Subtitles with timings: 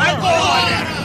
[0.00, 0.99] 来过来。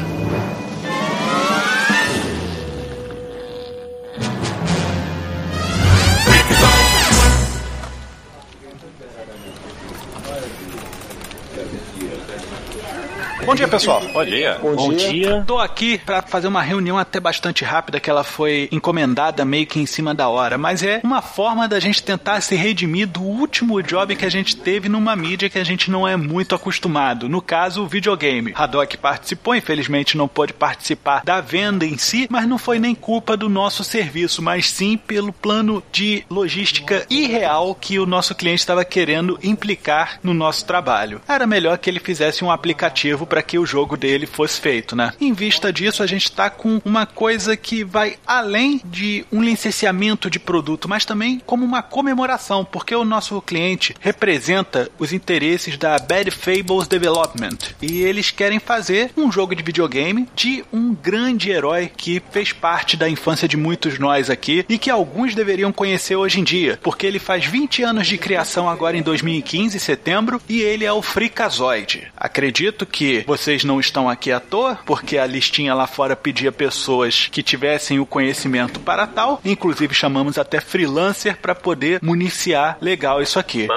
[13.45, 14.01] Bom dia, pessoal.
[14.11, 14.57] Bom dia.
[14.59, 15.09] Bom, Bom dia.
[15.09, 15.43] dia.
[15.45, 19.79] Tô aqui pra fazer uma reunião até bastante rápida que ela foi encomendada meio que
[19.79, 23.81] em cima da hora, mas é uma forma da gente tentar se redimir do último
[23.83, 27.29] job que a gente teve numa mídia que a gente não é muito acostumado.
[27.29, 28.51] No caso, o videogame.
[28.55, 33.37] Haddock participou, infelizmente não pôde participar da venda em si, mas não foi nem culpa
[33.37, 38.83] do nosso serviço, mas sim pelo plano de logística irreal que o nosso cliente estava
[38.83, 41.21] querendo implicar no nosso trabalho.
[41.27, 45.13] Era melhor que ele fizesse um aplicativo para que o jogo dele fosse feito, né?
[45.19, 50.29] Em vista disso, a gente tá com uma coisa que vai além de um licenciamento
[50.29, 55.97] de produto, mas também como uma comemoração, porque o nosso cliente representa os interesses da
[55.97, 61.91] Bad Fables Development e eles querem fazer um jogo de videogame de um grande herói
[61.95, 66.39] que fez parte da infância de muitos nós aqui e que alguns deveriam conhecer hoje
[66.39, 70.85] em dia, porque ele faz 20 anos de criação agora em 2015, setembro, e ele
[70.85, 72.07] é o Freakazoid.
[72.15, 77.27] Acredito que vocês não estão aqui à toa, porque a listinha lá fora pedia pessoas
[77.31, 79.41] que tivessem o conhecimento para tal.
[79.43, 83.67] Inclusive chamamos até freelancer para poder municiar legal isso aqui.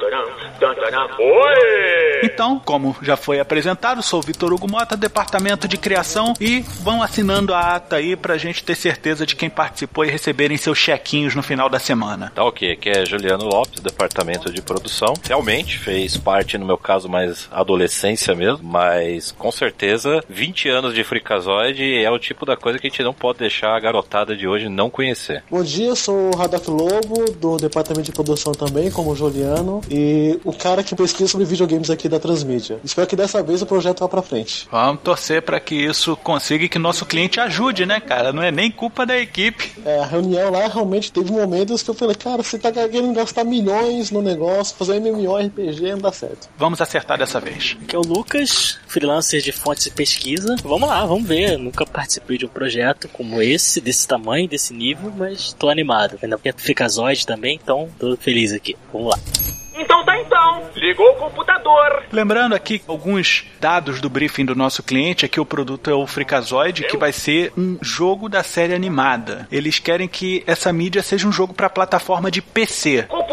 [0.00, 0.13] Oi!
[2.22, 7.02] Então, como já foi apresentado, sou o Vitor Hugo Mota, departamento de criação, e vão
[7.02, 11.34] assinando a ata aí pra gente ter certeza de quem participou e receberem seus chequinhos
[11.34, 12.32] no final da semana.
[12.34, 15.14] Tá ok, aqui é Juliano Lopes, departamento de produção.
[15.22, 21.04] Realmente fez parte, no meu caso, mais adolescência mesmo, mas com certeza 20 anos de
[21.04, 24.46] Freakazoid é o tipo da coisa que a gente não pode deixar a garotada de
[24.46, 25.42] hoje não conhecer.
[25.50, 29.80] Bom dia, eu sou o Radok Lobo, do departamento de produção também, como o Juliano,
[29.90, 32.78] e o cara que pesquisa sobre videogames aqui da Transmídia.
[32.84, 34.68] Espero que dessa vez o projeto vá pra frente.
[34.70, 38.32] Vamos torcer para que isso consiga e que nosso cliente ajude, né, cara?
[38.32, 39.72] Não é nem culpa da equipe.
[39.84, 43.44] É, a reunião lá realmente teve momentos que eu falei, cara, você tá querendo gastar
[43.44, 46.48] milhões no negócio, fazer MMORPG não dá certo.
[46.56, 47.76] Vamos acertar dessa vez.
[47.82, 50.56] Aqui é o Lucas, freelancer de fontes de pesquisa.
[50.62, 51.54] Vamos lá, vamos ver.
[51.54, 56.18] Eu nunca participei de um projeto como esse, desse tamanho, desse nível, mas tô animado.
[56.22, 58.76] Ainda porque fica Zoid também, então tô feliz aqui.
[58.92, 59.18] Vamos lá.
[60.76, 62.04] Ligou o computador.
[62.12, 66.84] Lembrando aqui alguns dados do briefing do nosso cliente, aqui o produto é o Freakazoid,
[66.84, 69.48] que vai ser um jogo da série animada.
[69.50, 73.02] Eles querem que essa mídia seja um jogo para plataforma de PC.
[73.04, 73.23] Computador.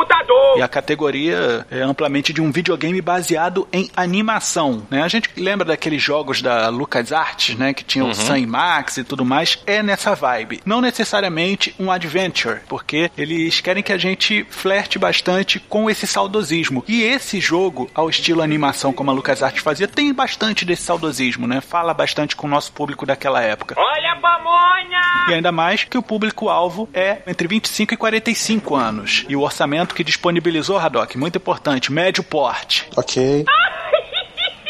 [0.56, 5.02] E a categoria é amplamente de um videogame baseado em animação, né?
[5.04, 9.04] A gente lembra daqueles jogos da LucasArts, né, que tinham o Sun e Max e
[9.04, 10.62] tudo mais, é nessa vibe.
[10.66, 16.84] Não necessariamente um adventure, porque eles querem que a gente flerte bastante com esse saudosismo.
[16.88, 21.62] E esse jogo, ao estilo animação como a LucasArts fazia, tem bastante desse saudosismo, né?
[21.62, 23.76] Fala bastante com o nosso público daquela época.
[23.78, 25.26] Olha a pamonha.
[25.30, 29.26] E ainda mais que o público-alvo é entre 25 e 45 anos.
[29.30, 30.04] E o orçamento que
[30.42, 32.90] disponibilizou, Haddock, muito importante, médio porte.
[32.98, 33.46] Ok.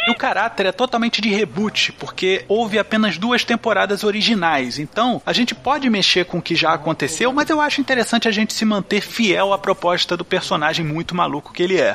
[0.07, 4.79] E o caráter é totalmente de reboot, porque houve apenas duas temporadas originais.
[4.79, 8.31] Então, a gente pode mexer com o que já aconteceu, mas eu acho interessante a
[8.31, 11.93] gente se manter fiel à proposta do personagem muito maluco que ele é.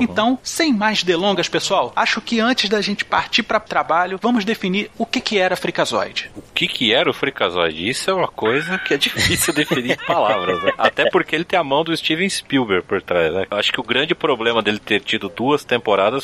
[0.00, 4.90] Então, sem mais delongas, pessoal, acho que antes da gente partir para trabalho, vamos definir
[4.98, 6.30] o que, que era Freakazoid.
[6.34, 7.88] O que que era o Freakazoid?
[7.88, 10.72] Isso é uma coisa que é difícil definir em palavras, né?
[10.76, 13.46] Até porque ele tem a mão do Steven Spielberg por trás, né?
[13.48, 15.75] Eu acho que o grande problema dele ter tido duas temporadas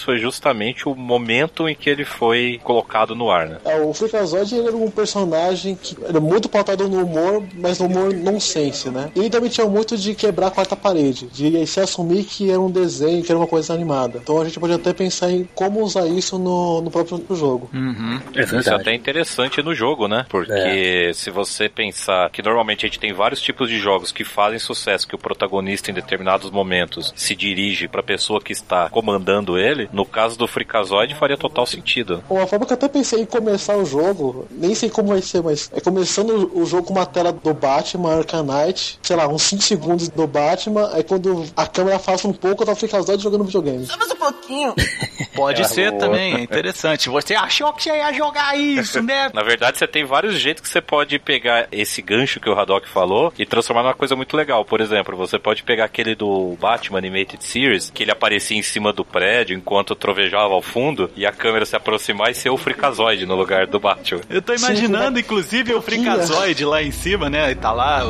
[0.03, 3.59] foi justamente o momento em que ele foi colocado no ar, né?
[3.65, 8.15] É, o Freakazoid era um personagem que era muito pautado no humor, mas no humor
[8.15, 9.11] nonsense, né?
[9.15, 12.61] E ele também tinha muito de quebrar a quarta parede, de se assumir que era
[12.61, 14.21] um desenho, que era uma coisa animada.
[14.23, 17.71] Então a gente pode até pensar em como usar isso no, no próprio jogo.
[17.73, 18.21] Uhum.
[18.35, 20.27] É Isso é até interessante no jogo, né?
[20.29, 24.59] Porque se você pensar que normalmente a gente tem vários tipos de jogos que fazem
[24.59, 29.89] sucesso, que o protagonista em determinados momentos se dirige pra pessoa que está comandando ele,
[29.93, 32.23] no caso do Freakazoid faria total sentido.
[32.29, 35.43] Uma forma que eu até pensei em começar o jogo, nem sei como vai ser,
[35.43, 39.63] mas é começando o jogo com uma tela do Batman, Arcanite, sei lá, uns 5
[39.63, 43.87] segundos do Batman, aí quando a câmera afasta um pouco, tá o Freakazoid jogando videogame.
[43.87, 44.75] Só mais um pouquinho.
[45.35, 47.09] Pode É, ser o- também, é interessante.
[47.09, 49.31] Você achou que você ia jogar isso, né?
[49.35, 52.87] Na verdade, você tem vários jeitos que você pode pegar esse gancho que o Haddock
[52.89, 54.65] falou e transformar numa coisa muito legal.
[54.65, 58.93] Por exemplo, você pode pegar aquele do Batman Animated Series, que ele aparecia em cima
[58.93, 63.25] do prédio enquanto trovejava ao fundo e a câmera se aproximar e ser o Freakazoid
[63.27, 64.21] no lugar do Batman.
[64.29, 67.51] Eu tô imaginando, inclusive, o Freakazoid lá em cima, né?
[67.51, 68.03] E tá lá.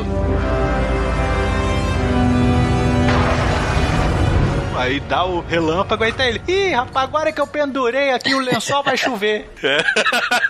[4.77, 6.41] Aí dá o relâmpago, aí tá ele.
[6.47, 9.49] Ih, rapaz, agora que eu pendurei aqui o lençol vai chover.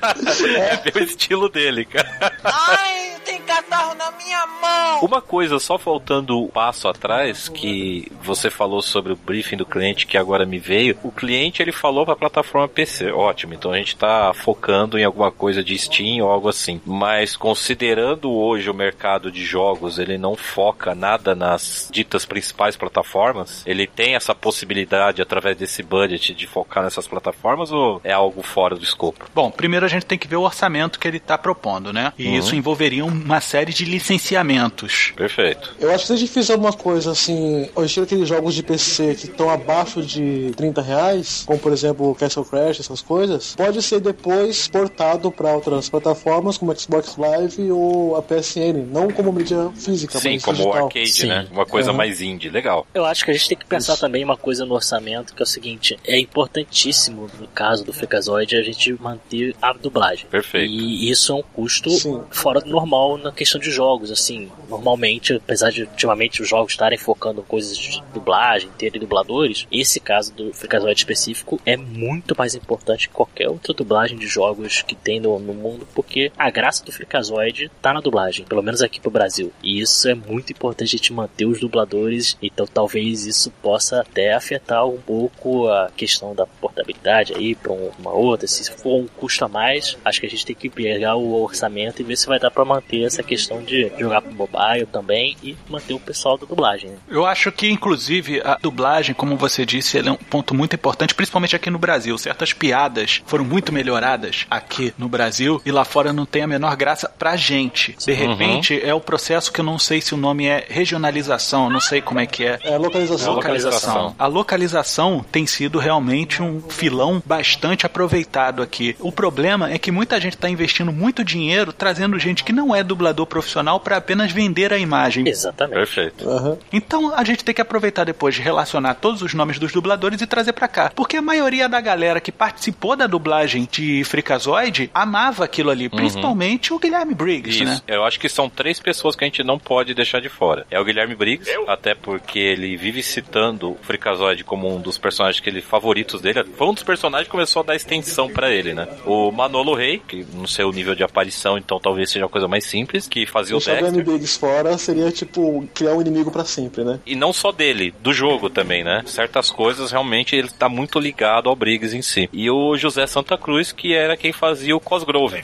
[0.04, 2.34] É bem o estilo dele, cara.
[2.44, 5.00] Ai, tem catarro na minha mão!
[5.02, 10.06] Uma coisa, só faltando um passo atrás, que você falou sobre o briefing do cliente
[10.06, 10.98] que agora me veio.
[11.04, 13.12] O cliente ele falou pra plataforma PC.
[13.12, 16.82] Ótimo, então a gente tá focando em alguma coisa de Steam ou algo assim.
[16.86, 23.64] Mas considerando hoje o mercado de jogos, ele não foca nada nas ditas principais plataformas.
[23.66, 28.76] Ele tem essa possibilidade através desse budget de focar nessas plataformas ou é algo fora
[28.76, 29.26] do escopo?
[29.34, 32.14] Bom, primeiro a gente tem que ver o orçamento que ele tá propondo, né?
[32.18, 35.14] E isso envolveria uma série de licenciamentos.
[35.16, 35.76] Perfeito.
[35.80, 38.64] Eu acho que se a gente fizer uma coisa assim, ao estilo aqueles jogos de
[38.64, 43.56] PC que estão abaixo de 30 reais, como por exemplo o Castle Crash, essas coisas,
[43.56, 49.32] pode ser depois portado para outras plataformas como Xbox Live ou a PSN, não como
[49.32, 50.86] mídia física, Sim, mas como digital.
[50.86, 51.28] arcade, Sim.
[51.28, 51.48] né?
[51.52, 51.98] Uma coisa Uhum.
[51.98, 52.50] mais indie.
[52.50, 52.86] Legal.
[52.94, 54.03] Eu acho que a gente tem que pensar Isso.
[54.04, 58.58] Também uma coisa no orçamento, que é o seguinte, é importantíssimo, no caso do Freakazoid,
[58.58, 60.26] a gente manter a dublagem.
[60.30, 60.70] Perfeito.
[60.70, 62.22] E isso é um custo Sim.
[62.30, 64.52] fora do normal na questão de jogos, assim.
[64.68, 70.02] Normalmente, apesar de ultimamente os jogos estarem focando em coisas de dublagem, terem dubladores, esse
[70.02, 74.96] caso do Freakazoid específico é muito mais importante que qualquer outra dublagem de jogos que
[74.96, 79.00] tem no, no mundo, porque a graça do Freakazoid tá na dublagem, pelo menos aqui
[79.00, 79.54] pro Brasil.
[79.64, 84.34] E isso é muito importante a gente manter os dubladores, então talvez isso possa até
[84.34, 88.48] afetar um pouco a questão da portabilidade aí pra um- uma outra.
[88.48, 92.02] Se for um custo a mais, acho que a gente tem que pegar o orçamento
[92.02, 95.56] e ver se vai dar pra manter essa questão de jogar pro mobile também e
[95.70, 96.90] manter o pessoal da dublagem.
[96.92, 96.98] né?
[97.10, 101.14] Eu acho que, inclusive, a dublagem, como você disse, ele é um ponto muito importante,
[101.16, 102.18] principalmente aqui no Brasil.
[102.18, 106.76] Certas piadas foram muito melhoradas aqui no Brasil e lá fora não tem a menor
[106.76, 107.96] graça pra gente.
[107.98, 111.80] De repente, é o processo que eu não sei se o nome é regionalização, não
[111.80, 112.60] sei como é que é.
[112.64, 113.34] É localização.
[113.36, 113.83] Localização.
[114.18, 118.96] A localização tem sido realmente um filão bastante aproveitado aqui.
[119.00, 122.84] O problema é que muita gente está investindo muito dinheiro trazendo gente que não é
[122.84, 125.28] dublador profissional para apenas vender a imagem.
[125.28, 125.76] Exatamente.
[125.76, 126.30] Perfeito.
[126.30, 126.58] Aham.
[126.72, 130.28] Então a gente tem que aproveitar depois de relacionar todos os nomes dos dubladores e
[130.28, 130.92] trazer pra cá.
[130.96, 136.74] Porque a maioria da galera que participou da dublagem de Freakazoid amava aquilo ali, principalmente
[136.74, 137.66] o Guilherme Briggs, Isso.
[137.66, 137.82] né?
[137.88, 140.66] Eu acho que são três pessoas que a gente não pode deixar de fora.
[140.70, 145.40] É o Guilherme Briggs, até porque ele vive citando o Freakazoid como um dos personagens
[145.40, 146.44] que ele favoritos dele.
[146.58, 148.88] Foi um dos personagens que começou a dar extensão pra ele, né?
[149.06, 152.48] O Manolo Rey, que não sei o nível de aparição, então talvez seja uma coisa
[152.48, 154.06] mais simples, que fazia o Deixar o Dexter.
[154.06, 157.00] Biggs fora seria tipo criar um inimigo pra sempre, né?
[157.06, 159.04] E não só dele, do jogo também, né?
[159.06, 162.30] Certas coisas realmente ele tá muito ligado ao Briggs em si.
[162.32, 165.44] E o José Santa Cruz, que era quem fazia o Cosgrove.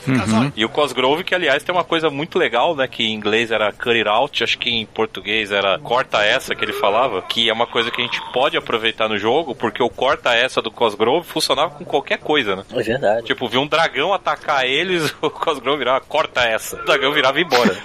[0.56, 2.86] E o Cosgrove, que aliás tem uma coisa muito legal, né?
[2.86, 6.64] Que em inglês era cut it out, acho que em português era corta essa que
[6.64, 9.88] ele falava, que é uma coisa que a gente pode aproveitar no jogo, porque o
[9.88, 12.64] corta essa do Cosgrove funcionava com qualquer coisa, né?
[12.72, 13.26] É verdade.
[13.26, 16.80] Tipo, viu um dragão atacar eles, o Cosgrove virava, corta essa.
[16.80, 17.76] O dragão virava e embora.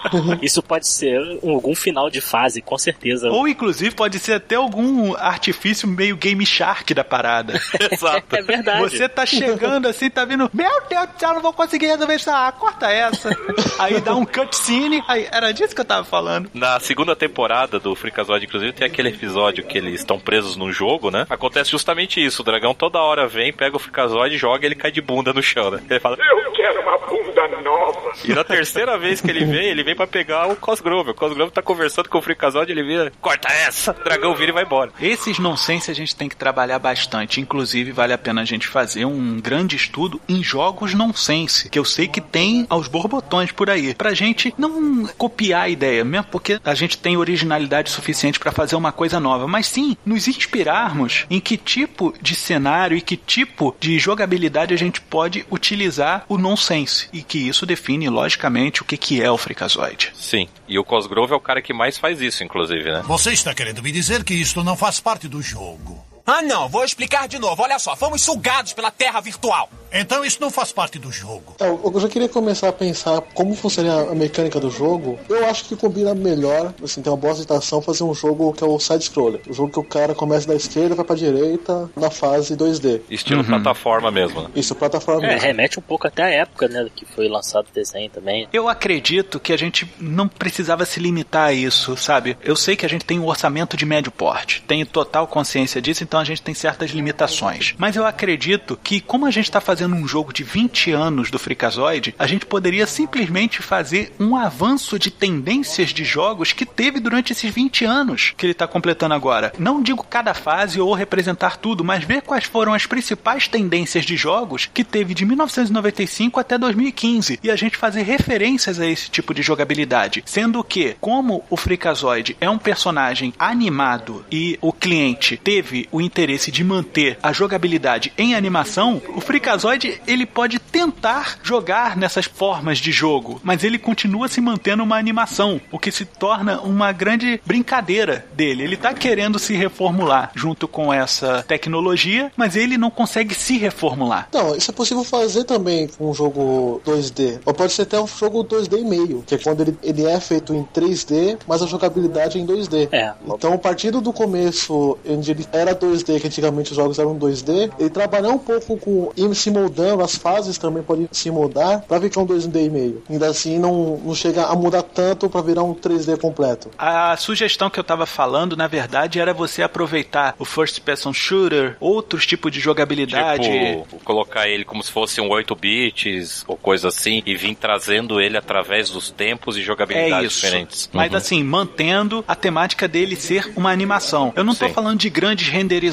[0.42, 3.30] Isso pode ser algum final de fase, com certeza.
[3.30, 7.60] Ou inclusive pode ser até algum artifício meio Game Shark da parada.
[7.90, 8.36] Exato.
[8.36, 8.82] É verdade.
[8.82, 12.30] Você tá chegando assim, tá vindo, meu Deus do céu, não vou conseguir resolver isso.
[12.30, 13.30] Ah, corta essa.
[13.78, 15.02] Aí dá um cutscene.
[15.08, 16.50] Aí, era disso que eu tava falando.
[16.54, 21.10] Na segunda temporada do Freakazoid, inclusive, tem aquele episódio que eles estão presos num jogo,
[21.10, 21.26] né?
[21.28, 22.42] Acontece justamente isso.
[22.42, 25.42] O dragão toda hora vem, pega o Freakazoid, joga e ele cai de bunda no
[25.42, 25.82] chão, né?
[25.88, 26.16] Ele fala...
[26.18, 28.12] Eu quero uma bunda nova.
[28.24, 31.10] E na terceira vez que ele vem, ele vem pra pegar o Cosgrove.
[31.10, 33.92] O Cosgrove tá conversando com o Freakazoid, ele vira, corta essa!
[33.92, 34.90] O dragão vira e vai embora.
[35.00, 37.40] Esses nonsense a gente tem que trabalhar bastante.
[37.40, 41.84] Inclusive, vale a pena a gente fazer um grande estudo em jogos nonsense, que eu
[41.84, 43.94] sei que tem aos borbotões por aí.
[43.94, 48.76] Pra gente não copiar a ideia, mesmo porque a gente tem originalidade suficiente pra fazer
[48.76, 53.74] uma coisa nova, mas sim nos inspirarmos em que tipo de cenário e que tipo
[53.78, 57.08] de jogabilidade a gente pode utilizar o nonsense.
[57.12, 60.12] E que isso define, logicamente, o que, que é o Freakazoid.
[60.14, 60.48] Sim.
[60.68, 63.02] E o Cosgrove é o cara que mais faz isso, inclusive, né?
[63.06, 66.13] Você está querendo me dizer que isto não faz parte do jogo?
[66.26, 67.62] Ah, não, vou explicar de novo.
[67.62, 69.68] Olha só, fomos sugados pela terra virtual.
[69.96, 71.54] Então isso não faz parte do jogo.
[71.60, 75.20] É, eu já queria começar a pensar como funcionaria a mecânica do jogo.
[75.28, 78.66] Eu acho que combina melhor, assim, tem uma boa citação, fazer um jogo que é
[78.66, 79.40] o side-scroller.
[79.48, 83.02] O jogo que o cara começa da esquerda e vai pra direita na fase 2D.
[83.08, 83.46] Estilo Uhum.
[83.46, 84.48] plataforma mesmo, né?
[84.56, 85.42] Isso, plataforma É, mesmo.
[85.42, 88.48] remete um pouco até a época, né, que foi lançado o desenho também.
[88.52, 92.36] Eu acredito que a gente não precisava se limitar a isso, sabe?
[92.42, 96.02] Eu sei que a gente tem um orçamento de médio porte, tenho total consciência disso,
[96.02, 97.74] então a gente tem certas limitações.
[97.78, 101.38] Mas eu acredito que, como a gente está fazendo um jogo de 20 anos do
[101.38, 107.32] Freakazoid, a gente poderia simplesmente fazer um avanço de tendências de jogos que teve durante
[107.32, 109.52] esses 20 anos que ele está completando agora.
[109.58, 114.16] Não digo cada fase ou representar tudo, mas ver quais foram as principais tendências de
[114.16, 119.34] jogos que teve de 1995 até 2015 e a gente fazer referências a esse tipo
[119.34, 120.22] de jogabilidade.
[120.26, 126.50] Sendo que, como o Freakazoid é um personagem animado e o cliente teve o interesse
[126.50, 132.92] de manter a jogabilidade em animação, o Freakazoid ele pode tentar jogar nessas formas de
[132.92, 138.26] jogo, mas ele continua se mantendo uma animação, o que se torna uma grande brincadeira
[138.34, 138.64] dele.
[138.64, 144.28] Ele tá querendo se reformular junto com essa tecnologia, mas ele não consegue se reformular.
[144.32, 147.40] Não, isso é possível fazer também com um jogo 2D.
[147.44, 150.18] Ou pode ser até um jogo 2D e meio, que é quando ele, ele é
[150.20, 152.88] feito em 3D, mas a jogabilidade é em 2D.
[152.92, 153.12] É.
[153.26, 157.90] Então, partindo do começo, onde ele era 2D, que antigamente os jogos eram 2D, ele
[157.90, 162.20] trabalhar um pouco com ir se moldando, as fases também podem se moldar pra ficar
[162.20, 163.02] um 2D e meio.
[163.08, 166.70] Ainda assim, não, não chega a mudar tanto pra virar um 3D completo.
[166.78, 171.76] A sugestão que eu tava falando, na verdade, era você aproveitar o first person shooter,
[171.80, 173.44] outros tipos de jogabilidade.
[173.48, 178.20] Tipo, colocar ele como se fosse um 8 bits ou coisa assim e vir trazendo
[178.20, 180.44] ele através dos tempos e É jogabilidades isso.
[180.44, 180.90] diferentes.
[180.92, 181.16] Mas Uhum.
[181.18, 184.32] assim, mantendo a temática dele ser uma animação.
[184.36, 184.72] Eu não tô Sim.
[184.72, 185.83] falando de grandes renderizações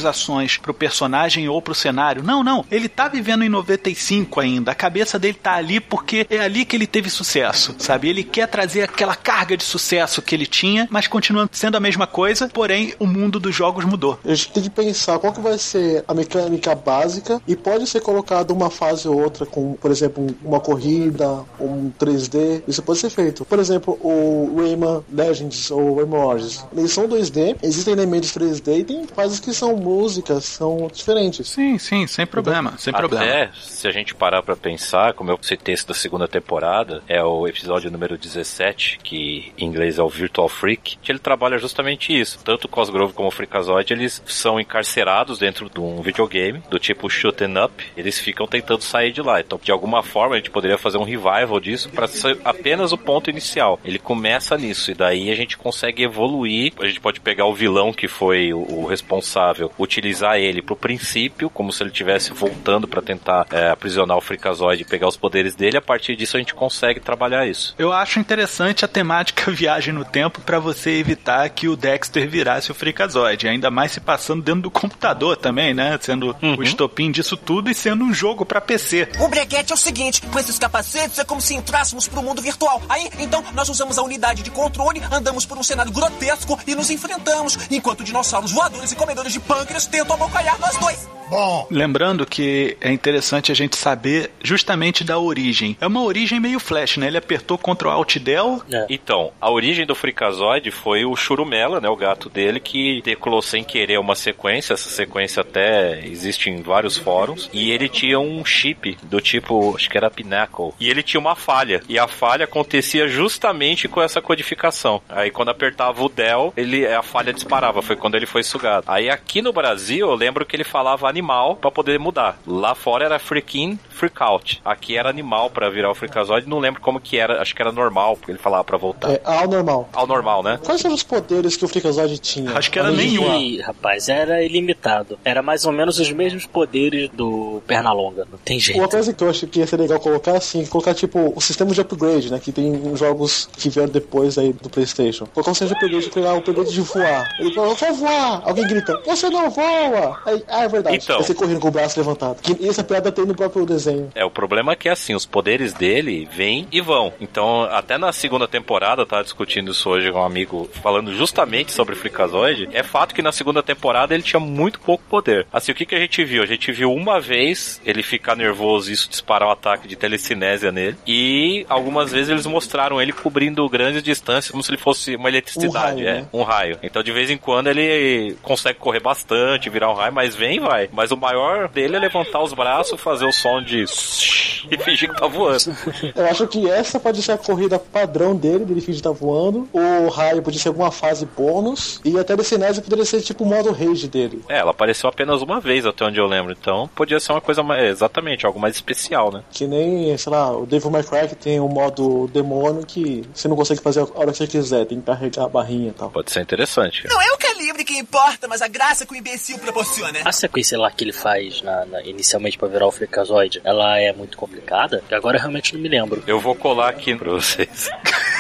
[0.62, 2.24] pro personagem ou pro cenário.
[2.24, 2.66] Não, não.
[2.72, 4.72] Ele tá vivendo em 95 ainda.
[4.72, 8.10] A cabeça dele tá ali porque é ali que ele teve sucesso, sabe?
[8.10, 12.08] Ele quer trazer aquela carga de sucesso que ele tinha, mas continua sendo a mesma
[12.08, 14.20] coisa, porém o mundo dos jogos mudou.
[14.26, 18.02] A gente tem que pensar qual que vai ser a mecânica básica e pode ser
[18.02, 22.64] colocado uma fase ou outra com, por exemplo, um- uma corrida, um 3D.
[22.68, 23.46] Isso pode ser feito.
[23.46, 26.66] Por exemplo, o Rayman Legends ou Rayman Origins.
[26.76, 31.48] Eles são 2D, existem elementos 3D e tem fases que são músicas, são diferentes.
[31.48, 33.26] Sim, sim, sem problema, sem problema.
[33.26, 37.24] Até, se a gente parar pra pensar, como eu citei esse da segunda temporada, é
[37.24, 42.18] o episódio número 17, que em inglês é o Virtual Freak, que ele trabalha justamente
[42.18, 42.40] isso.
[42.44, 47.10] Tanto o Cosgrove como o Freakazoid, eles são encarcerados dentro de um videogame, do tipo
[47.10, 49.40] shoot 'em up, eles ficam tentando sair de lá.
[49.40, 52.98] Então, de alguma forma, a gente poderia fazer um revival disso pra ser apenas o
[52.98, 53.80] ponto inicial.
[53.84, 56.74] Ele começa nisso, e daí a gente consegue evoluir.
[56.80, 61.50] A gente pode pegar o vilão que foi o, o responsável, utilizar ele pro princípio,
[61.50, 65.56] como se ele estivesse voltando pra tentar é, aprisionar o Freakazoid e pegar os poderes
[65.56, 65.78] dele.
[65.78, 67.76] A partir disso, a gente consegue trabalhar isso.
[67.78, 72.72] Eu acho interessante a temática viagem no tempo pra você evitar que o Dexter virasse
[72.72, 75.98] o Freakazoid, ainda mais se passando dentro do computador também, né?
[76.02, 79.10] Sendo o estopim disso tudo e sendo um jogo pra PC.
[79.20, 82.82] O breguete é o seguinte: com esses capacetes é como se entrássemos pro mundo virtual.
[82.90, 86.90] Aí, então, nós usamos a unidade de controle, andamos por um cenário grotesco e nos
[86.90, 91.12] enfrentamos, enquanto dinossauros voadores e comedores de pâncreas tentam abocanhar nós dois.
[91.32, 95.78] Bom, Lembrando que é interessante a gente saber justamente da origem.
[95.80, 97.08] É uma origem meio flash, né?
[97.08, 98.62] Ele apertou Ctrl Alt Del.
[98.70, 98.86] É.
[98.90, 103.64] Então, a origem do Freakazoid foi o Churumela, né, o gato dele, que decolou sem
[103.64, 104.74] querer uma sequência.
[104.74, 107.50] Essa sequência até existe em vários fóruns.
[107.54, 110.74] E ele tinha um chip do tipo, acho que era Pinnacle.
[110.82, 111.82] E ele tinha uma falha.
[111.88, 115.02] E a falha acontecia justamente com essa codificação.
[115.08, 117.82] Aí quando apertava o Del, ele, a falha disparava.
[117.82, 118.84] Foi quando ele foi sugado.
[118.90, 122.40] Aí aqui no Brasil, eu lembro que ele falava animal pra poder mudar.
[122.46, 124.62] Lá fora era freaking freakout.
[124.66, 126.50] Aqui era animal pra virar o Freakazoid.
[126.50, 127.42] Não lembro como que era.
[127.42, 129.12] Acho que era normal, porque ele falava pra voltar.
[129.12, 129.90] É ao normal.
[129.94, 130.60] Ao normal, né?
[130.64, 132.58] Quais eram os poderes que o Freakazoid tinha?
[132.58, 133.36] Acho que era nenhum.
[133.40, 135.20] Ih, rapaz, era ilimitado.
[135.24, 138.28] Era mais ou menos os mesmos poderes do Pernalonga.
[138.32, 138.80] Não tem jeito.
[138.80, 141.72] Uma coisa que eu acho que ia ser legal colocar assim, colocar tipo o sistema
[141.72, 142.40] de upgrade, né?
[142.40, 145.26] Que tem jogos que vieram depois aí do Playstation.
[145.28, 147.30] Colocar um sistema de upgrade, pegar o upgrade de voar.
[147.40, 148.42] Ele fala, eu vou voar!
[148.46, 150.20] Alguém grita, você não voa!
[150.26, 150.98] Aí, ah, é verdade.
[150.98, 151.22] Então.
[151.22, 152.42] Você correndo com o braço levantado.
[152.42, 154.12] Que essa piada tem no próprio desenho.
[154.14, 157.14] É, o problema é que assim, os poderes dele vêm e vão.
[157.20, 161.94] Então, até na segunda temporada, tava discutindo isso hoje com um amigo, falando justamente sobre
[161.94, 162.70] o Freakazoid.
[162.74, 165.48] É fato que na segunda temporada ele tinha muito pouco poder.
[165.52, 166.44] Assim, o que, que a gente viu?
[166.44, 170.72] A gente viu uma vez ele ficar nervoso e isso disparar um ataque de telecinésia
[170.72, 170.98] nele.
[171.08, 176.02] E algumas vezes eles mostraram ele cobrindo grandes distâncias, como se ele fosse uma eletricidade,
[176.02, 176.28] Um raio, é, né?
[176.34, 176.80] um raio.
[176.84, 179.21] Então, de vez em quando, ele consegue correr bastante,
[179.70, 180.90] virar um raio, mas vem vai.
[180.92, 183.86] Mas o maior dele é levantar os braços, fazer o som de
[184.70, 185.76] e fingir que tá voando.
[186.16, 189.68] Eu acho que essa pode ser a corrida padrão dele, dele fingir que tá voando.
[189.74, 192.00] O raio podia ser alguma fase bônus.
[192.04, 194.44] E até desse Nese poderia ser tipo o modo rage dele.
[194.50, 196.56] É, ela apareceu apenas uma vez, até onde eu lembro.
[196.60, 197.82] Então podia ser uma coisa mais.
[197.82, 199.44] Exatamente, algo mais especial, né?
[199.52, 203.48] Que nem, sei lá, o Devil May Cry que tem o modo demônio que você
[203.48, 206.10] não consegue fazer a hora que você quiser, tem que carregar a barrinha e tal.
[206.10, 207.08] Pode ser interessante.
[207.08, 210.20] Não é o calibre que importa, mas a graça que o imbecil proporciona.
[210.24, 214.14] A sequência lá que ele faz na, na- inicialmente pra virar o Freakazoid, ela é
[214.14, 216.24] muito complicada, que agora eu realmente não me lembro.
[216.26, 217.90] Eu vou colar aqui pra vocês.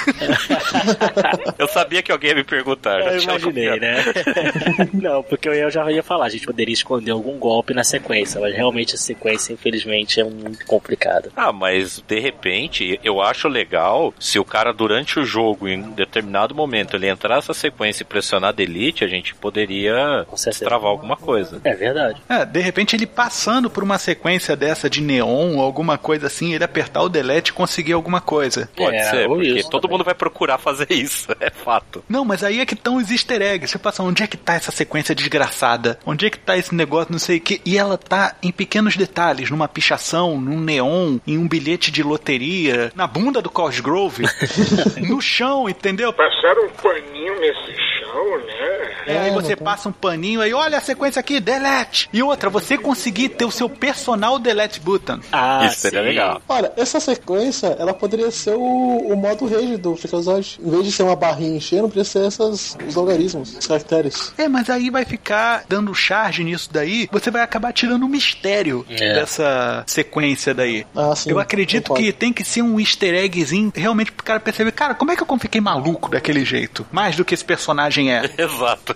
[1.59, 2.99] eu sabia que alguém ia me perguntar.
[3.01, 4.03] Eu imaginei, né?
[4.93, 8.55] não, porque eu já ia falar, a gente poderia esconder algum golpe na sequência, mas
[8.55, 11.31] realmente a sequência, infelizmente, é muito complicada.
[11.35, 16.55] Ah, mas de repente, eu acho legal se o cara durante o jogo, em determinado
[16.55, 20.25] momento, ele entrar nessa sequência e pressionar delete, a gente poderia
[20.65, 21.59] Travar alguma coisa.
[21.63, 22.21] É verdade.
[22.29, 26.53] É, de repente ele passando por uma sequência dessa de neon ou alguma coisa assim,
[26.53, 28.69] ele apertar o delete e conseguir alguma coisa.
[28.75, 29.97] Pode É, ser, porque isso todo também.
[29.97, 32.03] mundo vai procurar fazer isso, é fato.
[32.07, 33.71] Não, mas aí é que estão os easter eggs.
[33.71, 35.97] Você passa, onde é que tá essa sequência desgraçada?
[36.05, 37.61] Onde é que tá esse negócio, não sei o que?
[37.65, 42.91] E ela tá em pequenos detalhes, numa pichação, num neon, em um bilhete de loteria,
[42.95, 44.23] na bunda do Cosgrove,
[45.07, 46.13] no chão, entendeu?
[46.13, 48.80] Passaram um paninho nesse chão, né?
[49.15, 52.09] É, aí você passa um paninho aí, olha a sequência aqui, delete.
[52.13, 55.19] E outra, você conseguir ter o seu personal delete button.
[55.31, 56.07] Ah, isso seria sim.
[56.07, 56.41] legal.
[56.47, 60.59] Olha, essa sequência, ela poderia ser o, o modo rage do Freakazoid.
[60.63, 64.33] Em vez de ser uma barrinha enchendo, poderia ser essas, os logaritmos, os caracteres.
[64.37, 68.85] É, mas aí vai ficar dando charge nisso daí, você vai acabar tirando o mistério
[68.89, 69.13] É.
[69.13, 70.85] dessa sequência daí.
[70.95, 71.31] Ah, sim.
[71.31, 75.11] Eu acredito que tem que ser um easter eggzinho realmente pro cara perceber, cara, como
[75.11, 76.85] é que eu fiquei maluco daquele jeito?
[76.91, 78.29] Mais do que esse personagem é.
[78.37, 78.95] Exato.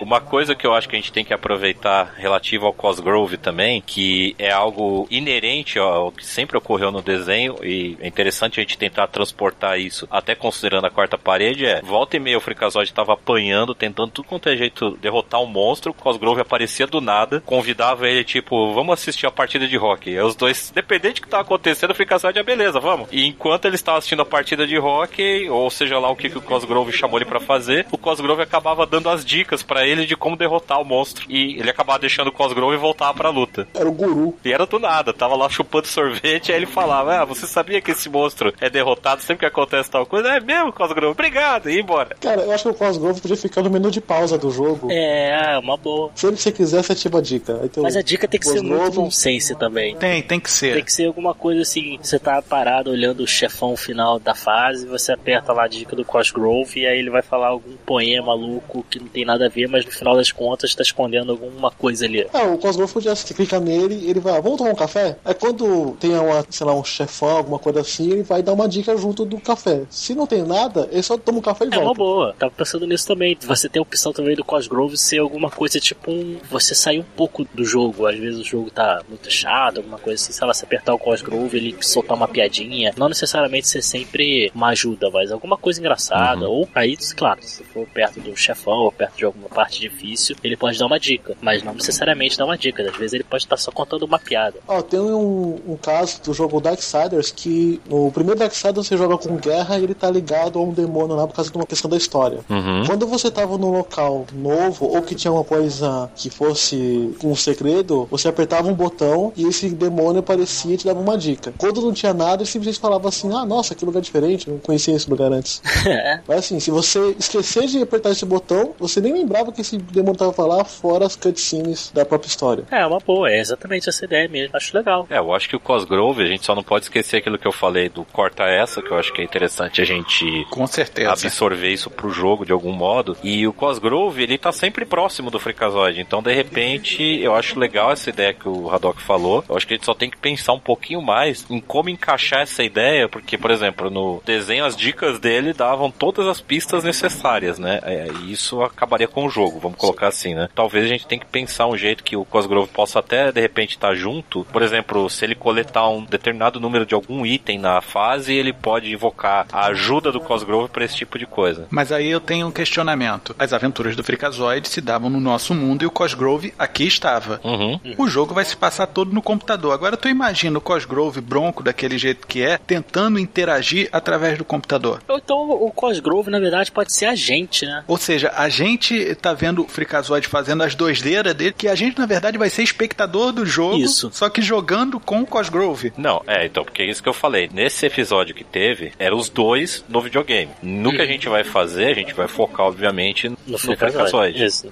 [0.00, 3.80] Uma coisa que eu acho que a gente tem que aproveitar relativo ao Cosgrove também,
[3.80, 8.76] que é algo inerente ao que sempre ocorreu no desenho e é interessante a gente
[8.76, 13.14] tentar transportar isso, até considerando a quarta parede, é volta e meia o Freakazoid estava
[13.14, 18.08] apanhando, tentando tudo quanto é jeito derrotar um monstro, o Cosgrove aparecia do nada, convidava
[18.08, 20.10] ele tipo, vamos assistir a partida de hockey.
[20.10, 23.08] Aí os dois, dependente do que tava acontecendo, o Freakazoid, é beleza, vamos.
[23.12, 26.38] E enquanto ele estava assistindo a partida de hockey, ou seja lá o que, que
[26.38, 30.36] o Cosgrove chamou ele pra fazer, o Cosgrove acabava dando as dicas ele de como
[30.36, 31.24] derrotar o monstro.
[31.28, 33.66] E ele acabava deixando o Cosgrove voltar pra luta.
[33.74, 34.34] Era o guru.
[34.44, 37.90] E era do nada, tava lá chupando sorvete, aí ele falava: Ah, você sabia que
[37.90, 40.28] esse monstro é derrotado sempre que acontece tal coisa?
[40.28, 42.16] É mesmo, Cosgrove, obrigado, e ia embora.
[42.20, 44.88] Cara, eu acho que o Cosgrove podia ficar no menu de pausa do jogo.
[44.90, 46.10] É, uma boa.
[46.14, 47.60] Sempre que você quiser, você ativa a dica.
[47.62, 49.96] Aí tem o Mas a dica tem que ser muito nonsense também.
[49.96, 50.74] Tem, tem que ser.
[50.74, 54.86] Tem que ser alguma coisa assim, você tá parado olhando o chefão final da fase,
[54.86, 58.84] você aperta lá a dica do Cosgrove e aí ele vai falar algum poema maluco
[58.90, 62.04] que não tem nada a ver, mas no final das contas tá escondendo alguma coisa
[62.04, 62.24] ali.
[62.32, 65.16] Ah, o Cosgrove podia você clica nele e ele vai, ah, vamos tomar um café?
[65.24, 68.68] Aí quando tem uma, sei lá, um chefão, alguma coisa assim, ele vai dar uma
[68.68, 69.82] dica junto do café.
[69.90, 71.98] Se não tem nada, ele só toma um café e É uma volta.
[71.98, 73.36] boa, tava pensando nisso também.
[73.42, 76.38] Você tem a opção também do Cosgrove ser alguma coisa tipo um.
[76.50, 78.06] Você sair um pouco do jogo.
[78.06, 80.32] Às vezes o jogo tá muito chato, alguma coisa assim.
[80.32, 82.92] Sei lá, você apertar o Cosgrove, ele soltar uma piadinha.
[82.96, 86.48] Não necessariamente ser sempre uma ajuda, mas alguma coisa engraçada.
[86.48, 90.56] Ou aí, claro, se for perto do chefão ou perto de alguma parte difícil, ele
[90.56, 91.34] pode dar uma dica.
[91.40, 92.82] Mas não necessariamente dar uma dica.
[92.82, 94.58] Às vezes ele pode estar só contando uma piada.
[94.68, 99.36] Ó, tem um, um caso do jogo Darksiders que no primeiro Darksiders você joga com
[99.36, 101.96] guerra e ele tá ligado a um demônio lá por causa de uma questão da
[101.96, 102.40] história.
[102.86, 108.06] Quando você tava num local novo ou que tinha uma coisa que fosse um segredo,
[108.10, 111.54] você apertava um botão e esse demônio aparecia e te dava uma dica.
[111.56, 114.94] Quando não tinha nada, ele simplesmente falava assim: Ah, nossa, que lugar diferente, não conhecia
[114.94, 115.62] esse lugar antes.
[115.86, 116.20] É.
[116.26, 120.18] Mas assim, se você esquecer de apertar esse botão, você nem lembrava que esse demônio
[120.18, 122.64] tava pra lá, fora as cutscenes da própria história.
[122.70, 124.56] É uma boa, é exatamente essa ideia mesmo.
[124.56, 125.06] Acho legal.
[125.10, 127.52] É, eu acho que o Cosgrove, a gente só não pode esquecer aquilo que eu
[127.52, 131.10] falei do corta essa, que eu acho que é interessante a gente Com certeza.
[131.12, 133.16] absorver isso pro jogo de algum modo.
[133.22, 136.00] E o Cosgrove, ele tá sempre próximo do Freakazoid.
[136.00, 139.44] Então, de repente, eu acho legal essa ideia que o Haddock falou.
[139.48, 142.40] Eu acho que a gente só tem que pensar um pouquinho mais em como encaixar
[142.40, 147.58] essa ideia, porque, por exemplo, no desenho, as dicas dele davam todas as pistas necessárias,
[147.58, 147.80] né?
[147.82, 150.48] É, e isso acabaria com o jogo, vamos colocar assim, né?
[150.54, 153.70] Talvez a gente tenha que pensar um jeito que o Cosgrove possa até, de repente,
[153.70, 154.44] estar junto.
[154.52, 158.92] Por exemplo, se ele coletar um determinado número de algum item na fase, ele pode
[158.92, 161.66] invocar a ajuda do Cosgrove para esse tipo de coisa.
[161.70, 163.34] Mas aí eu tenho um questionamento.
[163.38, 167.40] As aventuras do Freakazoid se davam no nosso mundo e o Cosgrove aqui estava.
[167.44, 167.80] Uhum.
[167.98, 169.72] O jogo vai se passar todo no computador.
[169.72, 175.02] Agora tu imagina o Cosgrove bronco daquele jeito que é, tentando interagir através do computador.
[175.08, 177.84] Então o Cosgrove, na verdade, pode ser a gente, né?
[177.86, 181.98] Ou seja, a gente tá vendo o Freakazoid fazendo as doideiras dele, que a gente,
[181.98, 184.10] na verdade, vai ser espectador do jogo, Isso.
[184.12, 185.92] só que jogando com o Cosgrove.
[185.96, 187.50] Não, é, então, porque é isso que eu falei.
[187.52, 190.50] Nesse episódio que teve, eram os dois no videogame.
[190.62, 193.58] No que a gente vai fazer, a gente vai focar, obviamente, no, no.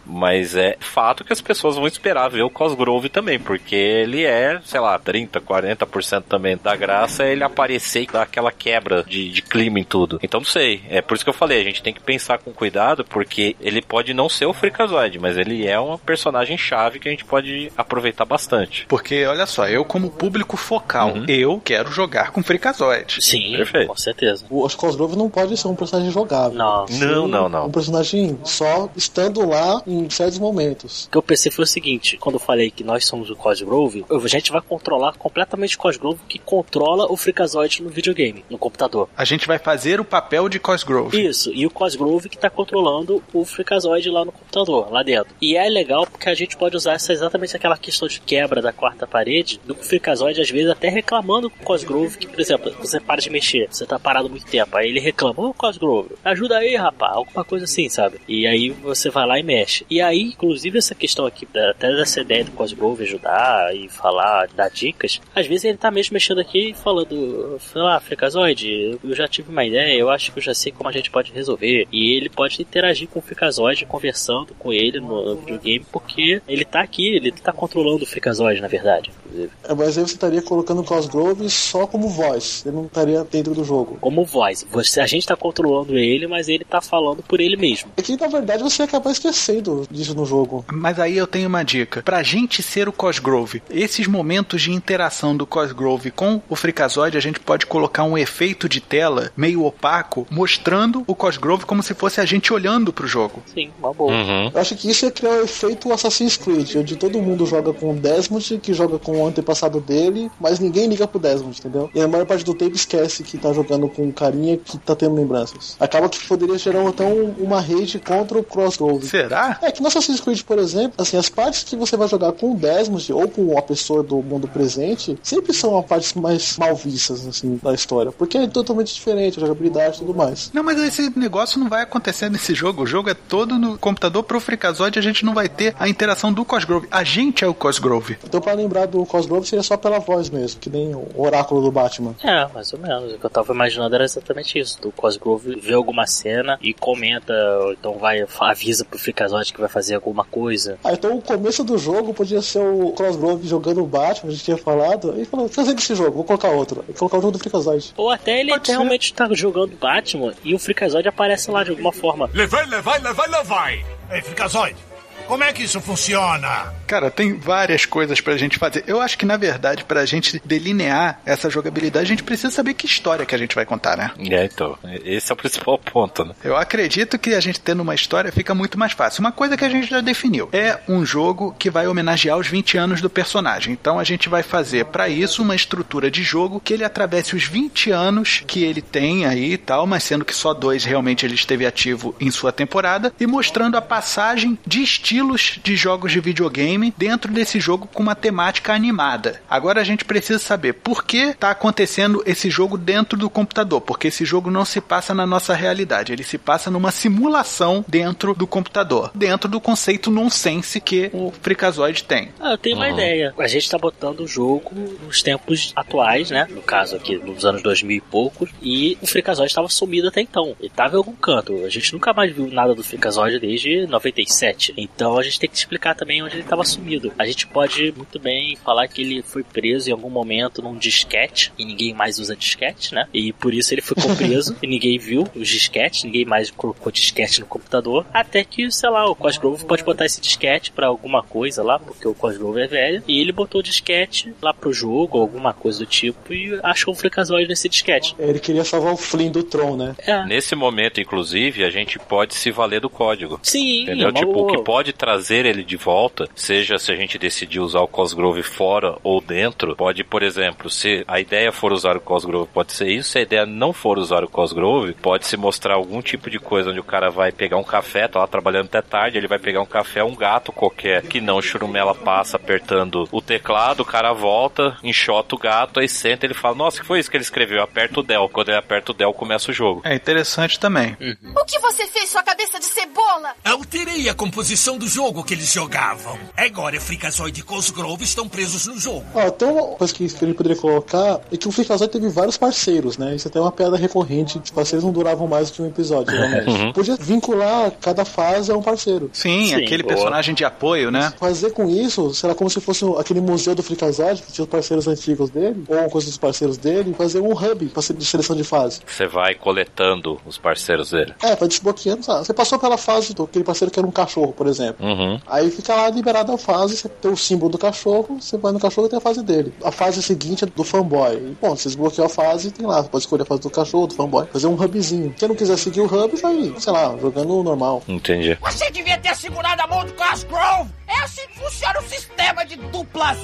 [0.06, 4.60] Mas é fato que as pessoas vão esperar ver o Cosgrove também, porque ele é,
[4.64, 9.30] sei lá, 30, 40% também da graça é ele aparecer e dar aquela quebra de,
[9.30, 10.18] de clima em tudo.
[10.22, 10.82] Então não sei.
[10.88, 13.82] É por isso que eu falei, a gente tem que pensar com cuidado, porque ele
[13.82, 17.72] pode não ser o Freakazoid, mas ele é uma personagem chave que a gente pode
[17.76, 18.86] aproveitar bastante.
[18.86, 23.22] Porque, olha só, eu como público focal, eu quero jogar com Freakazoid.
[23.22, 23.88] Sim, Perfeito.
[23.88, 24.44] com certeza.
[24.50, 26.56] O Acho que Cosgrove não pode ser um personagem jogável.
[26.56, 26.86] Não.
[26.88, 27.66] Ser Não, não, não.
[27.66, 31.04] Um personagem só estando lá em certos momentos.
[31.06, 34.04] O que eu pensei foi o seguinte, quando eu falei que nós somos o Cosgrove,
[34.10, 39.08] a gente vai controlar completamente o Cosgrove que controla o Freakazoid no videogame, no computador.
[39.16, 41.20] A gente vai fazer o papel de Cosgrove.
[41.26, 44.41] Isso, e o Cosgrove que tá controlando o Freakazoid lá no computador,
[44.90, 45.34] lá dentro.
[45.40, 48.72] E é legal porque a gente pode usar essa, exatamente aquela questão de quebra da
[48.72, 53.00] quarta parede do Freakazoid, às vezes até reclamando com o Cosgrove, que, por exemplo, você
[53.00, 56.76] para de mexer, você tá parado muito tempo, aí ele reclama, ô Cosgrove, ajuda aí,
[56.76, 58.20] rapaz, alguma coisa assim, sabe?
[58.28, 59.86] E aí você vai lá e mexe.
[59.88, 64.70] E aí, inclusive, essa questão aqui, até dessa ideia do Cosgrove ajudar e falar, dar
[64.70, 69.26] dicas, às vezes ele tá mesmo mexendo aqui e falando, sei lá, Freakazoid, eu já
[69.28, 71.86] tive uma ideia, eu acho que eu já sei como a gente pode resolver.
[71.92, 73.86] E ele pode interagir com o Freakazoid,
[74.22, 78.60] conversando com ele no, no videogame, porque ele tá aqui, ele tá controlando o Freakazoid,
[78.60, 79.10] na verdade.
[79.26, 79.50] inclusive.
[79.64, 82.62] É, Mas aí você estaria colocando o Cosgrove só como voz.
[82.64, 83.98] Ele não estaria dentro do jogo.
[84.00, 84.66] Como voz.
[84.70, 87.90] Você, a gente tá controlando ele, mas ele tá falando por ele mesmo.
[87.96, 90.64] É que na verdade você acaba esquecendo disso no jogo.
[90.72, 92.02] Mas aí eu tenho uma dica.
[92.02, 97.20] Pra gente ser o Cosgrove, esses momentos de interação do Cosgrove com o Freakazoid, a
[97.20, 102.20] gente pode colocar um efeito de tela meio opaco, mostrando o Cosgrove como se fosse
[102.20, 103.42] a gente olhando pro jogo.
[103.46, 104.11] Sim, uma boa.
[104.12, 104.50] Uhum.
[104.54, 107.92] Eu acho que isso ia criar o efeito Assassin's Creed, onde todo mundo joga com
[107.92, 111.90] o Desmond, que joga com o antepassado dele, mas ninguém liga pro Desmond, entendeu?
[111.94, 114.94] E a maior parte do tempo esquece que tá jogando com um carinha que tá
[114.94, 115.76] tendo lembranças.
[115.80, 119.06] Acaba que poderia gerar então uma rede contra o Crossgrove.
[119.06, 119.58] Será?
[119.62, 122.52] É que no Assassin's Creed, por exemplo, assim, as partes que você vai jogar com
[122.52, 126.74] o Desmond ou com a pessoa do mundo presente sempre são as partes mais mal
[126.74, 128.12] vistas, assim, da história.
[128.12, 130.50] Porque é totalmente diferente, a jogabilidade e tudo mais.
[130.52, 132.82] Não, mas esse negócio não vai acontecer nesse jogo.
[132.82, 136.32] O jogo é todo no computador pro Freakazoid, a gente não vai ter a interação
[136.32, 136.88] do Cosgrove.
[136.90, 138.18] A gente é o Cosgrove.
[138.24, 141.70] Então, pra lembrar do Cosgrove, seria só pela voz mesmo, que nem o oráculo do
[141.70, 142.14] Batman.
[142.22, 143.12] É, mais ou menos.
[143.12, 144.80] O que eu tava imaginando era exatamente isso.
[144.80, 149.68] Do Cosgrove vê alguma cena e comenta, ou então vai, avisa pro Freakazoid que vai
[149.68, 150.78] fazer alguma coisa.
[150.82, 154.44] Ah, então o começo do jogo podia ser o Crossgrove jogando o Batman, a gente
[154.44, 156.84] tinha falado, e falou, fazendo esse jogo, vou colocar outro.
[156.88, 157.92] E colocar o jogo do Freakazoid.
[157.96, 158.72] Ou até ele Pode ser.
[158.72, 162.28] realmente tá jogando Batman e o Freakazoid aparece lá de alguma forma.
[162.32, 163.84] Levai, levai, levai, levai.
[164.12, 164.76] Ei, Fricazoide,
[165.26, 166.72] como é que isso funciona?
[166.86, 168.84] Cara, tem várias coisas pra gente fazer.
[168.86, 172.86] Eu acho que, na verdade, pra gente delinear essa jogabilidade, a gente precisa saber que
[172.86, 174.10] história que a gente vai contar, né?
[174.18, 174.78] É, então.
[175.04, 176.34] Esse é o principal ponto, né?
[176.44, 179.20] Eu acredito que a gente tendo uma história fica muito mais fácil.
[179.20, 182.76] Uma coisa que a gente já definiu é um jogo que vai homenagear os 20
[182.76, 183.72] anos do personagem.
[183.72, 187.44] Então a gente vai fazer pra isso uma estrutura de jogo que ele atravesse os
[187.44, 191.34] 20 anos que ele tem aí e tal, mas sendo que só dois realmente ele
[191.34, 194.82] esteve ativo em sua temporada e mostrando a passagem de
[195.12, 199.42] estilos de jogos de videogame dentro desse jogo com uma temática animada.
[199.48, 204.08] Agora a gente precisa saber por que está acontecendo esse jogo dentro do computador, porque
[204.08, 208.46] esse jogo não se passa na nossa realidade, ele se passa numa simulação dentro do
[208.46, 212.30] computador, dentro do conceito nonsense que o Freakazoid tem.
[212.40, 213.34] Ah, eu tenho uma ideia.
[213.38, 214.70] A gente tá botando o jogo
[215.04, 216.46] nos tempos atuais, né?
[216.48, 218.50] No caso aqui, nos anos 2000 e poucos.
[218.62, 220.56] E o Freakazoid estava sumido até então.
[220.58, 221.64] Ele tava em algum canto.
[221.66, 224.72] A gente nunca mais viu nada do Freakazoid desde 97.
[224.76, 227.12] Então a gente tem que explicar também onde ele estava sumido.
[227.18, 231.52] A gente pode muito bem falar que ele foi preso em algum momento num disquete.
[231.58, 233.06] E ninguém mais usa disquete, né?
[233.12, 236.04] E por isso ele ficou preso e ninguém viu os disquetes.
[236.04, 238.06] Ninguém mais colocou disquete no computador.
[238.12, 242.06] Até que, sei lá, o Cosgrove pode botar esse disquete pra alguma coisa lá, porque
[242.06, 243.02] o Cosgrove é velho.
[243.06, 246.92] E ele botou o disquete lá pro jogo, ou alguma coisa do tipo, e achou
[246.92, 248.14] o Freakazoid nesse disquete.
[248.18, 249.94] Ele queria salvar o Flynn do Tron, né?
[249.98, 250.24] É.
[250.26, 253.40] Nesse momento, inclusive, a gente pode se valer do código.
[253.42, 254.08] Sim, Entendeu?
[254.08, 257.80] uma Tipo, o que pode trazer ele de volta seja se a gente decidir usar
[257.80, 262.48] o Cosgrove fora ou dentro, pode, por exemplo, se a ideia for usar o Cosgrove,
[262.52, 263.10] pode ser isso.
[263.10, 266.70] Se a ideia não for usar o Cosgrove, pode se mostrar algum tipo de coisa
[266.70, 269.60] onde o cara vai pegar um café, tá lá trabalhando até tarde, ele vai pegar
[269.60, 274.12] um café, um gato qualquer, que não o Churumela passa apertando o teclado, o cara
[274.12, 277.62] volta, enxota o gato, aí senta ele fala, nossa, que foi isso que ele escreveu?
[277.62, 278.28] Aperta o Del.
[278.28, 279.82] Quando ele aperta o Del, começa o jogo.
[279.84, 280.96] É interessante também.
[281.36, 283.34] O que você fez, sua cabeça de cebola?
[283.44, 286.18] Alterei a composição do jogo que eles jogavam.
[286.36, 289.04] Agora, Freakazoid e Cosgrove estão presos no jogo.
[289.14, 292.98] Ó, tem uma coisa que ele poderia colocar é que o Freakazoid teve vários parceiros,
[292.98, 293.14] né?
[293.14, 294.40] Isso até é uma piada recorrente.
[294.42, 296.72] Os parceiros não duravam mais do que um episódio, realmente.
[296.74, 299.08] Podia vincular cada fase a um parceiro.
[299.12, 299.94] Sim, Sim, aquele boa.
[299.94, 301.12] personagem de apoio, né?
[301.16, 304.88] Fazer com isso, será como se fosse aquele museu do Freakazoid, que tinha os parceiros
[304.88, 308.80] antigos dele, ou coisa dos parceiros dele, fazer um hub de seleção de fase.
[308.84, 311.14] Você vai coletando os parceiros dele.
[311.22, 312.02] É, vai desbloqueando.
[312.04, 312.26] sabe?
[312.26, 314.71] Você passou pela fase do aquele parceiro que era um cachorro, por exemplo.
[314.80, 315.20] Uhum.
[315.26, 318.60] Aí fica lá liberada a fase, você tem o símbolo do cachorro, você vai no
[318.60, 319.52] cachorro e tem a fase dele.
[319.64, 321.14] A fase seguinte é do fanboy.
[321.14, 323.86] E, bom, você desbloqueou a fase, tem lá, você pode escolher a fase do cachorro,
[323.86, 325.14] do fanboy, fazer um hubzinho.
[325.16, 327.82] Quem não quiser seguir o hub, vai, sei lá, jogando normal.
[327.88, 328.36] Entendi.
[328.40, 330.70] Você devia ter segurado a mão do Cosgrove.
[330.92, 333.18] É assim que funciona o sistema de duplas.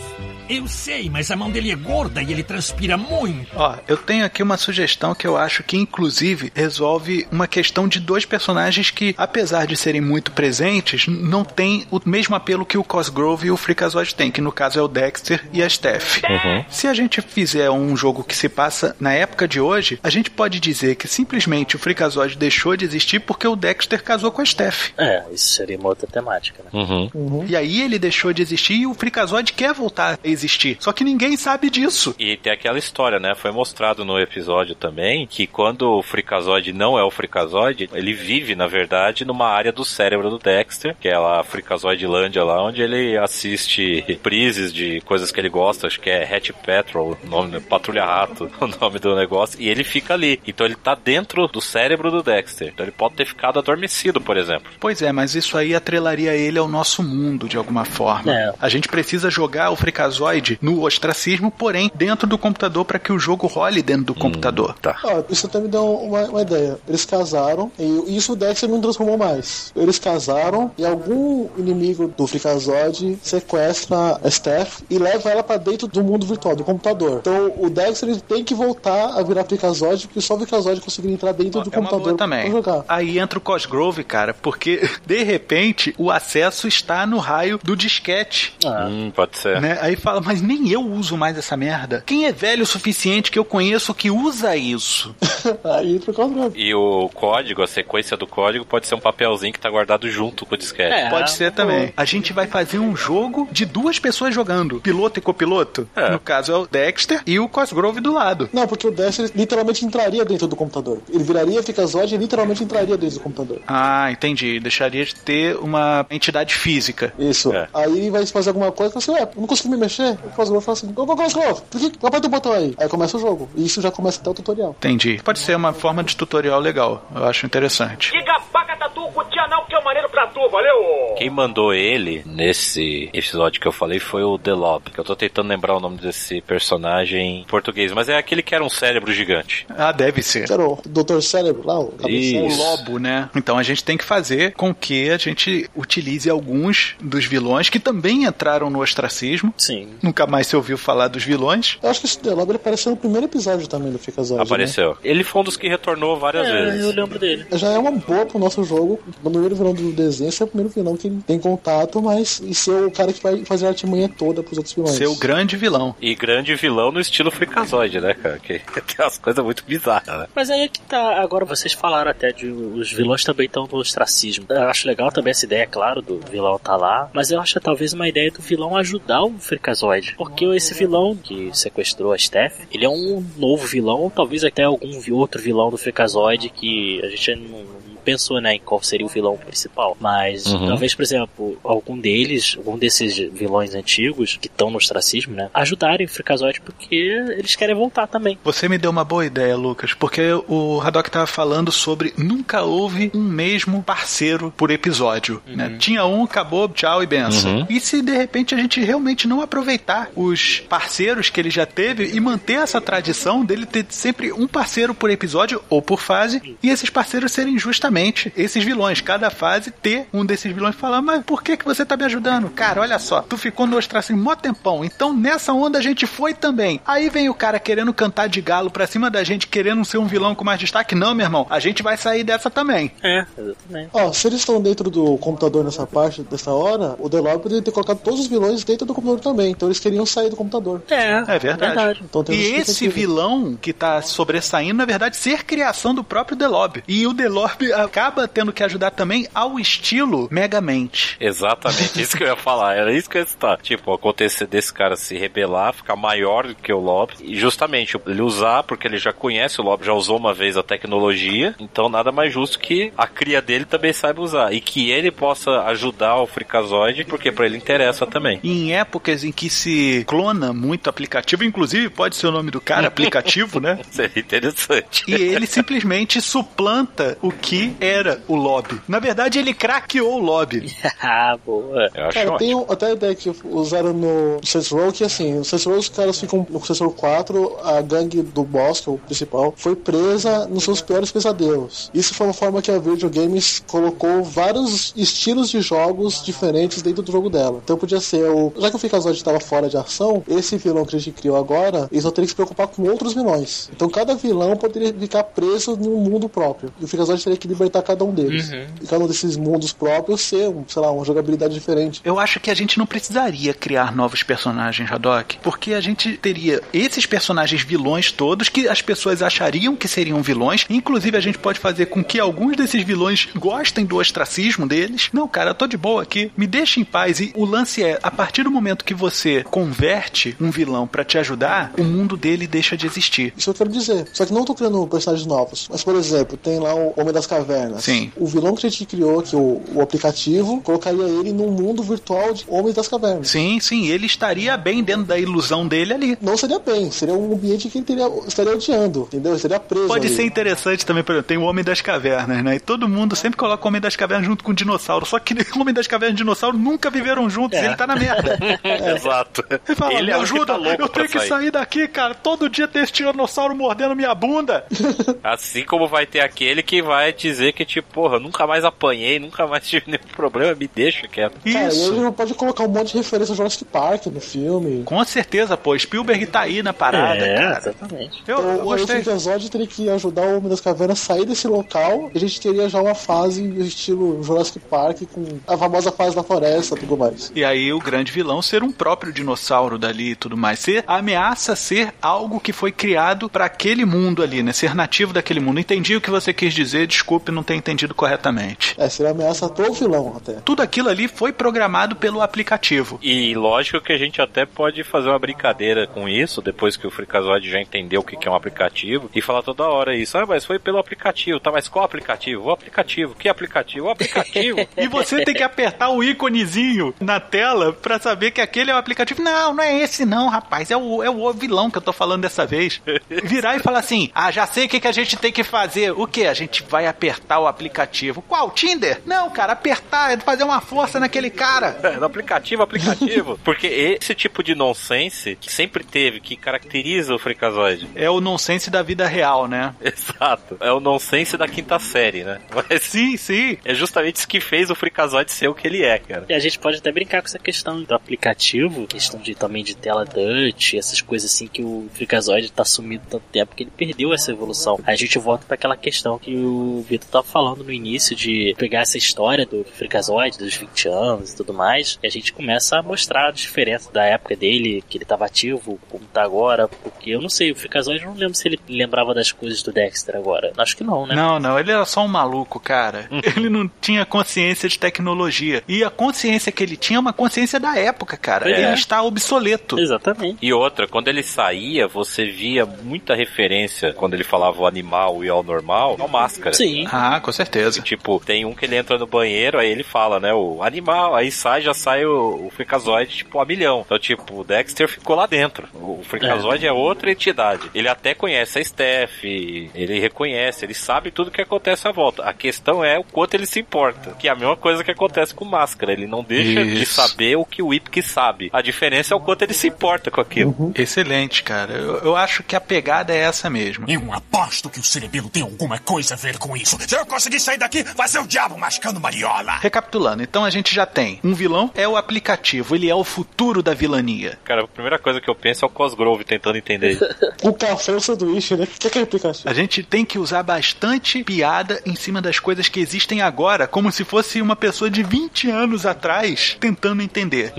[0.48, 3.50] Eu sei, mas a mão dele é gorda e ele transpira muito.
[3.54, 8.00] Ó, eu tenho aqui uma sugestão que eu acho que, inclusive, resolve uma questão de
[8.00, 12.85] dois personagens que, apesar de serem muito presentes, não tem o mesmo apelo que o
[12.85, 16.22] Cosgrove e o Freakazoid têm, que no caso é o Dexter e a Steph.
[16.24, 16.64] Uhum.
[16.70, 20.31] Se a gente fizer um jogo que se passa na época de hoje, a gente
[20.31, 24.46] pode dizer que simplesmente o Freakazoid deixou de existir porque o Dexter casou com a
[24.46, 24.92] Steph.
[24.96, 26.70] É, isso seria uma outra temática, né?
[26.72, 27.44] Uhum.
[27.46, 30.77] E aí ele deixou de existir e o Freakazoid quer voltar a existir.
[30.81, 32.14] Só que ninguém sabe disso.
[32.18, 33.35] E tem aquela história, né?
[33.35, 38.55] Foi mostrado no episódio também que quando o Freakazoid não é o Freakazoid, ele vive,
[38.55, 42.83] na verdade, numa área do cérebro do Dexter, que é lá a Freakazoidlândia lá, onde
[42.83, 48.05] ele assiste reprises de coisas que ele gosta, acho que é Hat Patrol, nome, Patrulha
[48.05, 50.40] Rato, o nome do negócio, e ele fica ali.
[50.47, 52.68] Então ele tá dentro do cérebro do Dexter.
[52.68, 54.71] Então ele pode ter ficado adormecido, por exemplo.
[54.79, 58.32] Pois é, mas isso aí atrelaria ele ao nosso mundo de alguma forma.
[58.32, 58.54] É.
[58.61, 63.18] A gente precisa jogar o Freakazoid no ostracismo, porém dentro do computador para que o
[63.18, 64.74] jogo role dentro do computador.
[64.80, 64.96] Tá.
[65.04, 66.78] Ó, isso até me deu uma, uma ideia.
[66.88, 69.72] Eles casaram e isso o Dexter não transformou mais.
[69.74, 75.87] Eles casaram e algum inimigo do Freakazoid sequestra a Steph e leva ela pra dentro
[75.88, 77.18] do mundo virtual, do computador.
[77.20, 81.14] Então o Dexter ele tem que voltar a virar Freakazoid porque só o Freakazoid conseguiria
[81.14, 82.42] entrar dentro do É uma computador boa também.
[82.42, 82.84] pra jogar.
[82.88, 88.55] Aí entra o Cosgrove, cara, porque de repente o acesso está no raio do disquete.
[88.64, 89.61] Ah, Hum, pode ser.
[89.61, 89.77] Né?
[89.83, 92.03] Aí fala, mas nem eu uso mais essa merda.
[92.07, 95.14] Quem é velho o suficiente que eu conheço que usa isso?
[95.64, 96.59] Aí entra o Cosgrove.
[96.59, 100.47] E o código, a sequência do código, pode ser um papelzinho que tá guardado junto
[100.47, 100.93] com o disquete.
[100.95, 101.11] É.
[101.11, 101.93] Pode ser também.
[101.97, 105.88] A gente vai fazer um jogo de duas pessoas jogando, piloto e copiloto.
[105.95, 106.11] É.
[106.11, 108.49] No caso é o Dexter e o Cosgrove do lado.
[108.53, 111.01] Não, porque o Dexter literalmente entraria dentro do computador.
[111.12, 113.61] Ele viraria Freakazoid e literalmente entraria dentro do computador.
[113.67, 114.59] Ah, entendi.
[114.61, 117.12] Deixaria de ter uma entidade física.
[117.18, 117.52] Isso.
[117.52, 117.68] É.
[117.74, 120.18] Aí vai fazer alguma coisa e fala assim, ué, eu não consigo me mexer.
[120.24, 122.74] O Cosgrove fala assim, ô Cosgrove, por que aperta o botão aí?
[122.78, 123.48] Aí começa o jogo.
[123.54, 124.74] E isso já começa até o tutorial.
[124.78, 125.20] Entendi.
[125.24, 127.02] Pode ser uma forma de tutorial legal.
[127.14, 128.12] Eu acho interessante.
[128.12, 131.14] Diga paca tatu com tia não, que é o maneiro pra tu, valeu?
[131.16, 135.16] Quem mandou ele nesse episódio que eu falei foi o The Lob, que eu tô
[135.16, 139.12] tentando lembrar o nome desse personagem em português, mas é aquele que era um cérebro
[139.12, 139.66] gigante.
[139.70, 140.46] Ah, deve ser.
[140.46, 141.20] Que era o Dr.
[141.20, 141.94] Cérebro lá, o.
[142.03, 142.59] O Isso.
[142.62, 143.29] lobo, né?
[143.35, 147.79] Então a gente tem que fazer com que a gente utilize alguns dos vilões que
[147.81, 149.53] também entraram no ostracismo.
[149.57, 149.88] sim.
[150.03, 151.79] Nunca mais se ouviu falar dos vilões.
[151.83, 154.42] Eu acho que esse Delob ele apareceu no primeiro episódio também do Freakazoid.
[154.42, 154.96] Apareceu.
[155.03, 156.85] Ele foi um dos que retornou várias É, vezes.
[156.85, 157.46] eu lembro dele.
[157.51, 157.59] Né?
[157.59, 159.01] Já é uma boa pro nosso jogo.
[159.22, 162.41] O primeiro vilão do desenho esse é o primeiro vilão que ele tem contato, mas
[162.41, 164.97] e ser o cara que vai fazer a artimanha toda pros outros vilões.
[164.97, 165.95] Ser o grande vilão.
[166.01, 168.38] E grande vilão no estilo Freakazoid, né, cara?
[168.38, 170.27] Que tem umas coisas muito bizarras, né?
[170.35, 171.21] Mas aí é que tá.
[171.21, 174.47] Agora vocês falaram até de os vilões também estão no ostracismo.
[174.49, 177.11] Eu acho legal também essa ideia, claro, do vilão tá lá.
[177.12, 180.14] Mas eu acho talvez uma ideia do vilão ajudar o Freakazoid.
[180.17, 184.64] Porque esse vilão que sequestrou a Steph, ele é um novo vilão, ou talvez até
[184.64, 189.09] algum outro vilão do Freakazoid que a gente não pensou, né, em qual seria o
[189.09, 189.94] vilão principal.
[190.01, 190.68] Mas Uhum.
[190.68, 196.07] talvez, por exemplo, algum deles, algum desses vilões antigos que estão no ostracismo, né, ajudarem
[196.07, 198.38] o Freakazoid porque eles querem voltar também.
[198.42, 203.11] Você me deu uma boa ideia, Lucas, porque o Haddock tava falando sobre nunca houve
[203.14, 205.42] um mesmo parceiro por episódio.
[205.47, 205.77] Né?
[205.79, 207.59] Tinha um, acabou, tchau e benção.
[207.59, 207.66] Uhum.
[207.68, 212.11] E se de repente a gente realmente não aproveitar os parceiros que ele já teve
[212.14, 216.71] e manter essa tradição dele ter sempre um parceiro por episódio ou por fase, e
[216.71, 217.97] esses parceiros serem justamente
[218.37, 219.00] esses vilões.
[219.00, 222.50] Cada fase ter um desses vilões falar, mas por que, que você tá me ajudando?
[222.50, 226.34] Cara, olha só, tu ficou no ostracismo mó tempão, então nessa onda a gente foi
[226.34, 226.80] também.
[226.87, 230.06] Aí vem o cara querendo cantar de galo pra cima da gente, querendo ser um
[230.06, 230.94] vilão com mais destaque.
[230.94, 232.90] Não, meu irmão, a gente vai sair dessa também.
[233.02, 233.90] É, exatamente.
[233.92, 237.70] Ó, se eles estão dentro do computador nessa parte, dessa hora, o Delob poderia ter
[237.70, 239.50] colocado todos os vilões dentro do computador também.
[239.50, 240.82] Então eles queriam sair do computador.
[240.90, 242.02] É, É verdade.
[242.04, 246.82] Então tem E esse vilão que tá sobressaindo, na verdade, ser criação do próprio Delob.
[246.87, 251.16] E o Delob acaba tendo que ajudar também ao estilo Megamente.
[251.18, 253.59] Exatamente, isso que eu ia falar, era isso que eu ia citar.
[253.61, 258.20] Tipo, acontecer desse cara se rebelar, ficar maior do que o Lob, e justamente ele
[258.20, 262.12] usar, porque ele já conhece o Lob, já usou uma vez a tecnologia, então nada
[262.12, 266.27] mais justo que a cria dele também saiba usar, e que ele possa ajudar o
[266.27, 268.38] Freakazoid, porque pra ele interessa também.
[268.44, 272.87] Em épocas em que se clona muito aplicativo, inclusive pode ser o nome do cara,
[272.88, 273.79] aplicativo, né?
[273.90, 275.05] Seria interessante.
[275.09, 278.81] E ele simplesmente suplanta o que era o lobby.
[278.88, 280.74] Na verdade, ele craqueou o lobby.
[281.02, 281.90] ah, boa.
[281.94, 282.66] Eu acho Cara, tem ótimo.
[282.68, 285.88] um- até a ideia que usaram no Saints Row que assim, no Saints Row os
[285.88, 289.74] caras ficam no Saints Row 4, a gangue do boss, que é o principal, foi
[289.76, 291.90] presa nos seus piores pesadelos.
[291.94, 297.02] Isso foi uma forma que a Video Games colocou vários estilos de jogos diferentes dentro
[297.02, 297.61] do jogo dela.
[297.64, 298.52] Então podia ser o.
[298.59, 301.88] Já que o Freakazoid estava fora de ação, esse vilão que a gente criou agora,
[301.90, 303.68] eles vão ter que se preocupar com outros vilões.
[303.74, 306.72] Então cada vilão poderia ficar preso num mundo próprio.
[306.81, 308.51] E o Freakazoid teria que libertar cada um deles.
[308.83, 312.01] E cada um desses mundos próprios ser, um, sei lá, uma jogabilidade diferente.
[312.05, 316.61] Eu acho que a gente não precisaria criar novos personagens, Haddock, porque a gente teria
[316.73, 320.66] esses personagens vilões todos que as pessoas achariam que seriam vilões.
[320.68, 325.09] Inclusive, a gente pode fazer com que alguns desses vilões gostem do ostracismo deles.
[325.12, 327.21] Não, cara, eu tô de boa aqui, me deixa em paz.
[327.21, 331.18] E o lance é, a partir do momento que você converte um vilão pra te
[331.18, 333.33] ajudar, o mundo dele deixa de existir.
[333.37, 334.09] Isso eu quero dizer.
[334.12, 335.68] Só que não tô criando personagens novos.
[335.71, 337.47] Mas, por exemplo, tem lá o Homem das Cavernas.
[337.80, 338.12] Sim.
[338.16, 342.32] O vilão que a gente criou, que o, o aplicativo, colocaria ele num mundo virtual
[342.32, 343.28] de Homens das Cavernas.
[343.28, 346.18] Sim, sim, ele estaria bem dentro da ilusão dele ali.
[346.20, 349.32] Não seria bem, seria um ambiente que ele teria, estaria odiando, entendeu?
[349.32, 349.87] Ele estaria preso.
[349.88, 350.16] Pode ali.
[350.16, 352.56] ser interessante também, por exemplo, tem o Homem das Cavernas, né?
[352.56, 355.06] E todo mundo sempre coloca o Homem das Cavernas junto com o dinossauro.
[355.06, 357.62] Só que o Homem das Cavernas e o dinossauro nunca viveram juntos É.
[357.62, 358.38] e ele tá na merda.
[358.96, 359.44] Exato.
[359.50, 361.88] Ele fala, Ele me é o que ajuda, tá louco eu tenho que sair daqui,
[361.88, 362.14] cara.
[362.14, 364.64] Todo dia tem esse tiranossauro mordendo minha bunda.
[365.22, 369.46] Assim como vai ter aquele que vai dizer que, tipo, porra, nunca mais apanhei, nunca
[369.46, 371.35] mais tive nenhum problema, me deixa quieto.
[371.53, 371.94] Cara, Isso.
[371.94, 374.83] ele pode colocar um monte de referência ao Jurassic Park no filme.
[374.85, 377.59] Com certeza, pô, Spielberg tá aí na parada, É, cara.
[377.59, 378.22] exatamente.
[378.27, 378.87] Eu, eu Então, o gostei.
[379.03, 382.40] Freakazoid teria que ajudar o Homem das Cavernas a sair desse local e a gente
[382.40, 386.96] teria já uma fase estilo Jurassic Park com a famosa fase da floresta e tudo
[386.96, 387.33] mais.
[387.35, 390.59] E aí o grande vilão ser um próprio dinossauro dali e tudo mais.
[390.59, 394.53] Ser ameaça ser algo que foi criado pra aquele mundo ali, né?
[394.53, 395.61] Ser nativo daquele mundo.
[395.61, 398.75] Entendi o que você quis dizer, desculpe não ter entendido corretamente.
[398.79, 400.35] É, seria ameaça pro vilão até.
[400.45, 402.99] Tudo aquilo ali foi programado pelo aplicativo.
[403.03, 406.91] E lógico que a gente até pode fazer uma brincadeira com isso, depois que o
[406.91, 410.17] Freakazoid já entendeu o que que é um aplicativo, e falar toda hora isso.
[410.19, 411.51] Ah, mas foi pelo aplicativo, tá?
[411.51, 412.45] Mas qual aplicativo?
[412.45, 413.14] O aplicativo.
[413.14, 413.87] Que aplicativo?
[413.87, 414.59] O aplicativo.
[414.77, 418.79] E você tem que apertar o íconezinho na tela pra saber que aquele é o
[418.79, 419.23] aplicativo.
[419.23, 420.71] Não, não é esse não, rapaz.
[420.71, 422.81] É o, é o vilão que eu tô falando dessa vez.
[423.25, 425.91] Virar e falar assim, ah, já sei o que, que a gente tem que fazer.
[425.93, 426.27] O que?
[426.27, 428.22] A gente vai apertar o aplicativo.
[428.22, 428.50] Qual?
[428.50, 429.00] Tinder?
[429.07, 431.78] Não, cara, apertar é fazer uma força naquele cara.
[431.83, 433.38] É, no aplicativo, aplicativo.
[433.44, 437.88] Porque esse tipo de nonsense que sempre teve, que caracteriza o Freakazoid.
[437.94, 439.74] É o nonsense da vida real, né?
[439.83, 440.57] Exato.
[440.61, 442.40] É o nonsense da quinta série, né?
[442.54, 443.59] Mas Sim, sim.
[443.64, 446.24] é justamente isso que fez o Freakazoid ser o que ele é, cara.
[446.28, 449.76] E a gente pode até brincar com essa questão do aplicativo, questão de também de
[449.76, 454.12] tela touch, essas coisas assim que o Freakazoid tá sumido tanto tempo que ele perdeu
[454.12, 454.78] essa evolução.
[454.85, 458.55] Aí a gente volta para aquela questão que o Vitor tava falando no início de
[458.59, 462.79] pegar essa história do Freakazoid, dos 20 anos e tudo mais, e a gente começa
[462.79, 467.11] a mostrar a diferença da época dele, que ele tava ativo, como tá agora, porque
[467.11, 470.16] eu não sei, o Freakazoid eu não lembro se ele lembrava das coisas do Dexter
[470.16, 470.53] agora.
[470.57, 471.14] Acho que não, né?
[471.14, 473.09] Não, não, ele era só um maluco, cara.
[473.37, 475.62] Ele não tinha consciência de tecnologia.
[475.68, 478.51] E a consciência que ele tinha é uma consciência da época, cara.
[478.51, 478.62] É.
[478.62, 479.79] Ele está obsoleto.
[479.79, 480.38] Exatamente.
[480.40, 485.29] E outra, quando ele saía, você via muita referência, quando ele falava o animal e
[485.29, 486.55] ao normal, ao máscara.
[486.55, 486.87] Sim.
[486.90, 487.80] Ah, com certeza.
[487.82, 491.30] Tipo, tem um que ele entra no banheiro, aí ele fala, né, o animal, aí
[491.30, 493.82] sai, já sai o, o Freakazoid, tipo, a milhão.
[493.84, 495.68] Então, tipo, o Dexter ficou lá dentro.
[495.74, 496.72] O Freakazoid é.
[496.72, 497.70] outra entidade.
[497.74, 502.22] Ele até conhece a Steph, ele reconhece, ele sabe tudo que acontece à volta.
[502.22, 504.12] A questão é o quanto ele se importa.
[504.18, 505.92] Que é a mesma coisa que acontece com o Máscara.
[505.92, 506.94] Ele não deixa de Isso.
[506.94, 508.50] saber o que o Ipk sabe.
[508.52, 510.72] A diferença é o quanto ele se importa com aquilo.
[510.74, 511.74] Excelente, cara.
[511.74, 513.86] Eu, eu acho que a pegada é essa mesmo.
[513.88, 516.78] Eu aposto que o cerebelo tem alguma coisa a ver com isso.
[516.89, 519.59] Se eu conseguir sair daqui, vai ser o diabo mascando mariola.
[519.61, 523.62] Recapitulando, então a gente já tem um vilão, é o aplicativo, ele é o futuro
[523.62, 524.39] da vilania.
[524.43, 527.05] Cara, a primeira coisa que eu penso é o Cosgrove tentando entender isso.
[527.43, 528.64] O café e o sanduíche, né?
[528.64, 529.49] O que, que é aplicativo?
[529.49, 533.93] A gente tem que usar bastante piada em cima das coisas que existem agora, como
[533.93, 537.53] se fosse uma pessoa de 20 anos atrás tentando entender.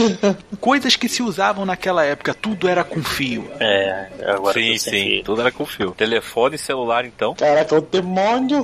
[0.60, 3.50] Coisas que se usavam naquela época, tudo era com fio.
[3.58, 4.90] É, agora sim, sim.
[4.90, 5.24] fio.
[5.24, 5.90] Tudo era com fio.
[5.92, 7.34] Telefone celular, então.
[7.34, 8.55] Caraca, o demônio.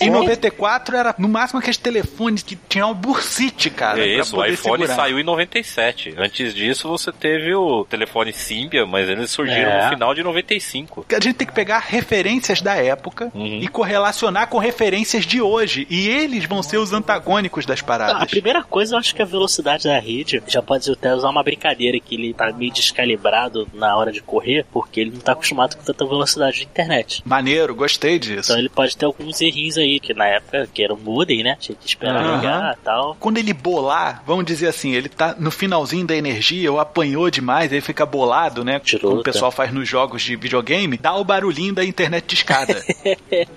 [0.00, 4.00] Em 94 era no máximo aqueles telefones que tinham o bursite, cara.
[4.00, 4.94] É isso, o iPhone segurar.
[4.96, 6.14] saiu em 97.
[6.16, 9.84] Antes disso, você teve o telefone Symbian, mas eles surgiram É.
[9.84, 11.06] no final de 95.
[11.10, 13.60] A gente tem que pegar referências da época Uhum.
[13.60, 15.86] e correlacionar com referências de hoje.
[15.90, 18.30] E eles vão ser os antagônicos das A paradas.
[18.30, 21.98] primeira coisa, eu acho que a velocidade da rede já pode até usar uma brincadeira
[22.00, 25.82] que ele tá meio descalibrado na hora de correr, porque ele não tá acostumado com
[25.82, 27.22] tanta velocidade de internet.
[27.24, 28.50] Maneiro, gostei disso.
[28.52, 31.56] Então ele pode ter alguns errinhos aí, que na época que era um modem, né?
[31.58, 33.16] Tinha que esperar ligar e tal.
[33.18, 37.72] Quando ele bolar, vamos dizer assim, ele tá no finalzinho da energia ou apanhou demais,
[37.72, 38.78] ele fica bolado, né?
[38.80, 39.32] Tirou, como o tá.
[39.32, 42.78] pessoal faz nos jogos de videogame, dá o barulhinho da internet de escada.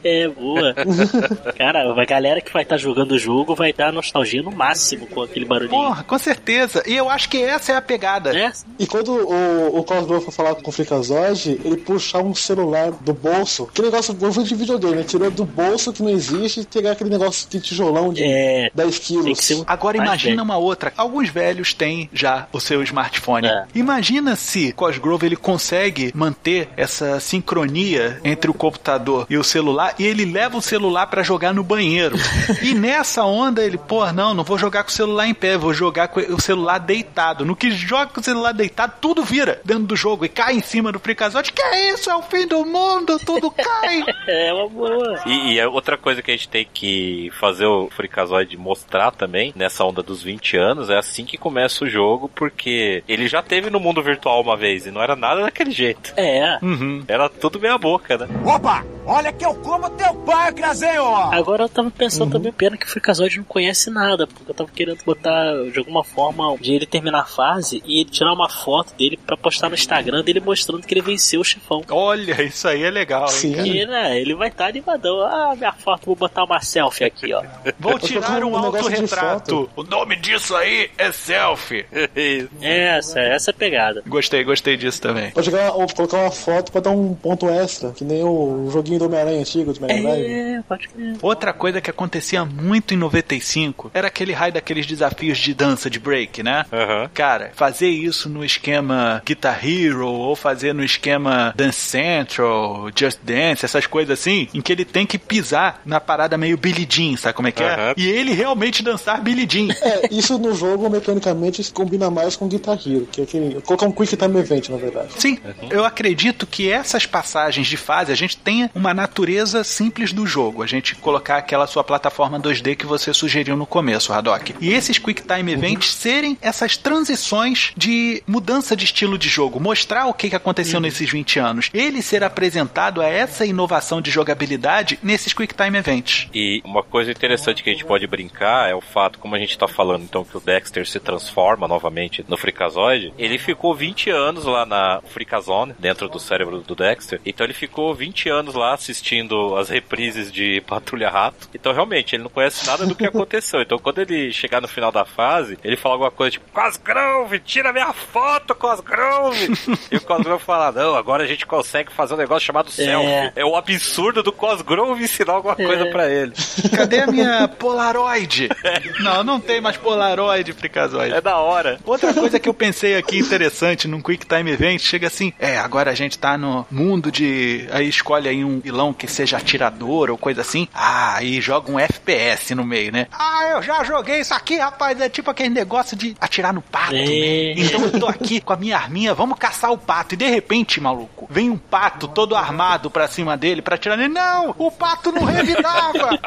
[0.04, 0.74] É, boa.
[1.58, 5.22] Cara, a galera que vai estar jogando o jogo vai dar nostalgia no máximo com
[5.22, 5.80] aquele barulhinho.
[5.80, 6.84] Porra, com certeza.
[6.88, 8.38] E eu acho que essa é a pegada.
[8.38, 12.92] É, E quando o, o Cosgrove for falar com o Freakazoid, ele puxar um celular
[12.92, 13.68] do bolso.
[13.74, 15.04] Que negócio eu fui de videogame, né?
[15.04, 18.72] Tirou do bolso que não existe e pegar aquele negócio de tijolão de é.
[18.74, 19.52] 10 quilos.
[19.52, 20.94] Um- Agora imagina uma outra.
[20.98, 23.48] Alguns velhos têm já o seu smartphone.
[23.48, 23.66] É.
[23.76, 30.06] Imagina se Cosgrove ele consegue manter essa sincronia entre o computador e o celular e
[30.06, 32.16] ele leva o celular pra jogar no banheiro.
[32.62, 35.74] e nessa onda ele, pô, não, não vou jogar com o celular em pé, vou
[35.74, 37.46] jogar com o celular deitado.
[37.46, 40.62] No que joga com o celular deitado, tudo vira dentro do jogo e cai em
[40.62, 41.52] cima do Freakazoid.
[41.52, 42.10] Que é isso?
[42.10, 44.04] É o fim do mundo, tudo cai.
[44.28, 45.22] É uma boa.
[45.26, 49.54] E, e é outra coisa que a gente tem que fazer o Freakazoid mostrar também,
[49.56, 53.70] nessa onda dos 20 anos, é assim que começa o jogo, porque ele já teve
[53.70, 56.14] no mundo virtual uma vez e não era nada daquele jeito.
[56.18, 56.60] É.
[56.62, 57.04] Uhum.
[57.08, 58.28] Era tudo meia boca, né?
[58.46, 58.84] Opa!
[59.06, 61.16] Olha que eu como teu pai, Crazenho!
[61.16, 64.70] Agora eu tava pensando também, pena que o Freakazoid não conhece nada, porque eu tava
[64.72, 68.94] querendo botar de alguma forma de ele terminar a fase e ele tirar uma foto
[68.96, 71.84] dele pra postar no Instagram dele mostrando que ele venceu o chefão.
[71.90, 73.30] Olha, isso aí é legal, hein?
[73.30, 73.54] Sim.
[73.54, 75.20] Porque, né, ele vai estar animadão.
[75.32, 77.42] Ah, minha foto, vou botar uma selfie aqui, ó.
[77.80, 79.70] Vou tirar um um autorretrato.
[79.76, 81.86] O nome disso aí é selfie.
[82.62, 84.04] Essa, essa é a pegada.
[84.06, 85.32] Gostei, gostei disso também.
[85.32, 89.00] Pode jogar, ou colocar uma foto pra dar um ponto extra, que nem o joguinho
[89.00, 90.26] do Homem-Aranha antigo, de Mega Drive.
[90.26, 91.18] É, pode crer.
[91.22, 96.00] Outra coisa que acontecia muito em 95 era aquele raio daqueles desafios de dança, de
[96.00, 96.66] break, né?
[96.72, 97.10] Aham.
[97.14, 103.66] Cara, fazer isso no esquema Guitar Hero ou fazer no esquema Dance Central, Just Dance,
[103.66, 107.36] essas coisas assim, em que ele tem que pisar na parada meio Billy Jean, sabe
[107.36, 107.94] como é que é?
[107.98, 109.74] E ele realmente dançar Billy Jean.
[109.82, 113.62] É, isso no jogo, mecanicamente, combina mais com Guitar Hero, que é aquele.
[113.62, 115.10] Colocar um Quick Time Event, na verdade.
[115.18, 115.38] Sim,
[115.70, 120.64] eu acredito que essas passagens de fase a gente tenha uma natureza simples do jogo.
[120.64, 124.56] A gente colocar aquela sua plataforma 2D que você sugeriu no começo, Haddock.
[124.60, 129.60] E esses Quick Time Events serem essas transições de mudança de estilo de jogo.
[129.60, 131.70] Mostrar o que que aconteceu nesses 20 anos.
[131.74, 136.30] Ele ser apresentado a essa inovação de jogabilidade nesses Quick Time Events.
[136.34, 139.58] E uma coisa interessante que a gente pode brincar é o fato, como a gente
[139.58, 143.14] tá falando, então, que o Dexter se transforma novamente no Freakazoid.
[143.18, 147.20] Ele ficou 20 anos lá na Freakazone, dentro do cérebro do Dexter.
[147.26, 151.50] Então ele ficou 20 anos lá assistindo as reprises de Patrulha Rato.
[151.54, 153.62] Então realmente, ele não conhece nada do que aconteceu.
[153.62, 157.74] Então quando ele chegar no final da fase, ele fala alguma coisa tipo, Cosgrove, tira
[157.74, 159.52] minha foto, Cosgrove!
[159.92, 163.34] e o Cosgrove fala, não, agora a gente consegue fazer um negócio chamado selfie.
[163.36, 166.34] É o absurdo do Cosgrove ensinar alguma coisa pra ele.
[166.76, 168.50] Cadê a minha Polaroid?
[169.02, 171.14] Não, não tem mais Polaroid, Freakazoid.
[171.14, 171.80] É da hora.
[171.86, 175.90] Outra coisa que eu pensei aqui interessante num Quick Time Event, chega assim, é, agora
[175.92, 177.68] a gente tá no mundo de.
[177.72, 180.68] Aí escolhe aí um vilão que seja atirador ou coisa assim.
[180.74, 183.08] Ah, aí joga um FPS no meio, né?
[183.12, 185.00] Ah, eu já joguei isso aqui, rapaz.
[185.02, 187.06] É tipo aquele negócio de atirar no pato, É.
[187.06, 187.52] né?
[187.58, 190.14] Então eu tô aqui com a minha arminha, vamos caçar o pato.
[190.14, 194.14] E de repente, maluco, vem um pato todo armado pra cima dele pra atirar nele.
[194.14, 196.20] Não, o pato não revidava.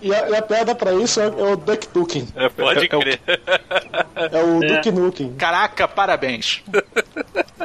[0.00, 2.28] E a, e a piada pra isso é, é o Duck Duking.
[2.36, 3.20] É, pode É- é o- crer.
[4.32, 5.32] É o Duke Nukem.
[5.34, 6.62] Caraca, parabéns.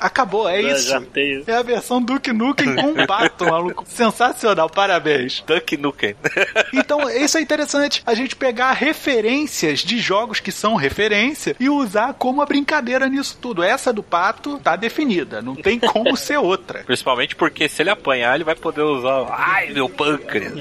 [0.02, 0.90] Acabou, é isso.
[0.90, 1.44] já tenho.
[1.48, 3.84] É a versão Duke Nukem com pato, maluco.
[3.90, 5.44] Sensacional, parabéns.
[5.46, 6.16] Duck Nukem.
[6.74, 8.04] Então, isso é interessante.
[8.06, 13.38] A gente pegar referências de jogos que são referência e usar como a brincadeira nisso
[13.42, 13.64] tudo.
[13.64, 15.42] Essa do pato tá definida.
[15.42, 16.84] Não tem como ser outra.
[16.84, 19.26] Principalmente porque se ele apanhar, ele vai poder usar.
[19.30, 20.54] Ai, meu pâncreas.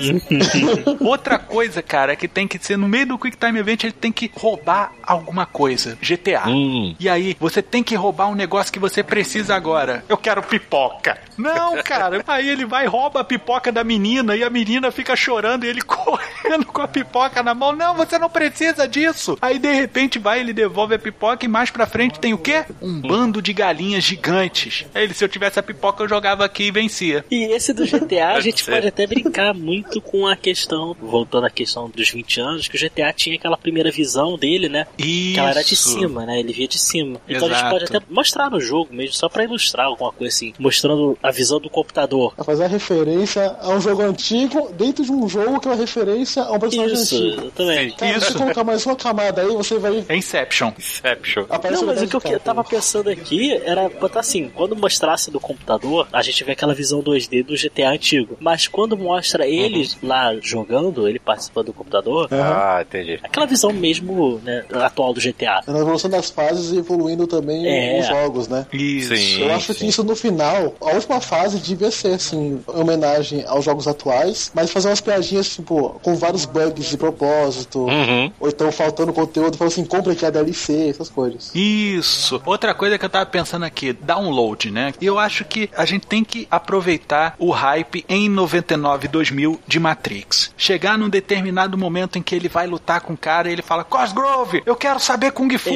[1.01, 4.12] Outra coisa, cara, que tem que ser no meio do Quick Time Event, ele tem
[4.12, 5.99] que roubar alguma coisa.
[6.01, 6.49] GTA.
[6.49, 6.95] Hum.
[6.99, 10.05] E aí, você tem que roubar um negócio que você precisa agora.
[10.09, 11.18] Eu quero pipoca.
[11.37, 12.22] Não, cara.
[12.27, 15.83] Aí ele vai rouba a pipoca da menina e a menina fica chorando e ele
[15.83, 17.75] correndo com a pipoca na mão.
[17.75, 19.37] Não, você não precisa disso.
[19.41, 22.64] Aí de repente vai, ele devolve a pipoca e mais pra frente tem o quê?
[22.81, 24.85] Um bando de galinhas gigantes.
[24.95, 27.25] Aí ele, se eu tivesse a pipoca, eu jogava aqui e vencia.
[27.31, 28.72] E esse do GTA, a gente ser.
[28.72, 32.81] pode até brincar muito com a questão, voltando à questão dos 20 anos, que o
[32.81, 34.87] GTA tinha aquela primeira visão dele, né?
[34.97, 35.91] Que ela era de Isso.
[35.91, 36.39] cima, né?
[36.39, 37.20] Ele via de cima.
[37.29, 37.70] Então a gente Exato.
[37.70, 41.61] pode até mostrar no jogo mesmo, só pra ilustrar alguma coisa assim, mostrando a visão
[41.61, 42.35] do computador.
[42.37, 45.77] Vai fazer a referência a um jogo antigo dentro de um jogo que é uma
[45.77, 47.43] referência a um personagem Isso, antigo.
[47.43, 47.97] exatamente.
[47.97, 48.33] Cara, se Isso.
[48.33, 50.05] você colocar mais uma camada aí, você vai.
[50.09, 50.73] É Inception.
[50.79, 51.45] Inception.
[51.49, 55.31] Aparece Não, mas o que eu cara, tava pensando aqui era botar assim, quando mostrasse
[55.31, 58.37] do computador, a gente vê aquela visão 2D do GTA antigo.
[58.41, 63.19] Mas quando mostra ele lá jogando, ele participando do computador, Ah, entendi.
[63.23, 65.61] aquela visão mesmo, né, atual do GTA.
[65.67, 68.01] Na evolução das fases e evoluindo também É.
[68.01, 68.67] os jogos, né?
[68.73, 69.03] Isso.
[69.09, 69.42] Sim.
[69.42, 73.64] Eu acho que isso no final, a última fase devia ser assim, em homenagem aos
[73.64, 78.32] jogos atuais, mas fazer umas piadinhas, tipo, com vários bugs de propósito, Uhum.
[78.40, 81.50] ou então faltando conteúdo, falando assim, compra aqui a DLC, essas coisas.
[81.55, 82.40] Isso.
[82.44, 84.92] Outra coisa que eu tava pensando aqui, download, né?
[85.00, 89.78] E eu acho que a gente tem que aproveitar o hype em 99 2000 de
[89.80, 90.52] Matrix.
[90.57, 93.84] Chegar num determinado momento em que ele vai lutar com o cara e ele fala:
[93.84, 95.70] Cosgrove, eu quero saber Kung Fu.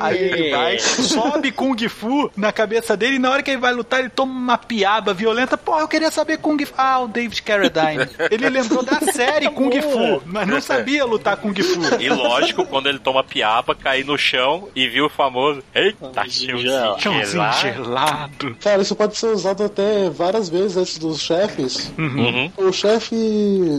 [0.00, 3.72] Aí ele vai, sobe Kung Fu na cabeça dele e na hora que ele vai
[3.72, 5.56] lutar ele toma uma piaba violenta.
[5.56, 6.72] Pô, eu queria saber Kung Fu.
[6.76, 8.08] Ah, o David Carradine.
[8.30, 11.80] Ele lembrou da série Kung Fu, mas não sabia lutar Kung Fu.
[12.00, 15.62] E lógico, quando ele toma piaba, cair no chão e viu o famoso.
[15.74, 16.58] Eita, chãozinho
[16.98, 17.58] Chãozinho gelado.
[17.60, 18.56] gelado.
[18.60, 21.92] Cara, isso pode ser usado até várias vezes antes dos chefes.
[21.98, 22.50] Uhum.
[22.56, 23.16] O chefe,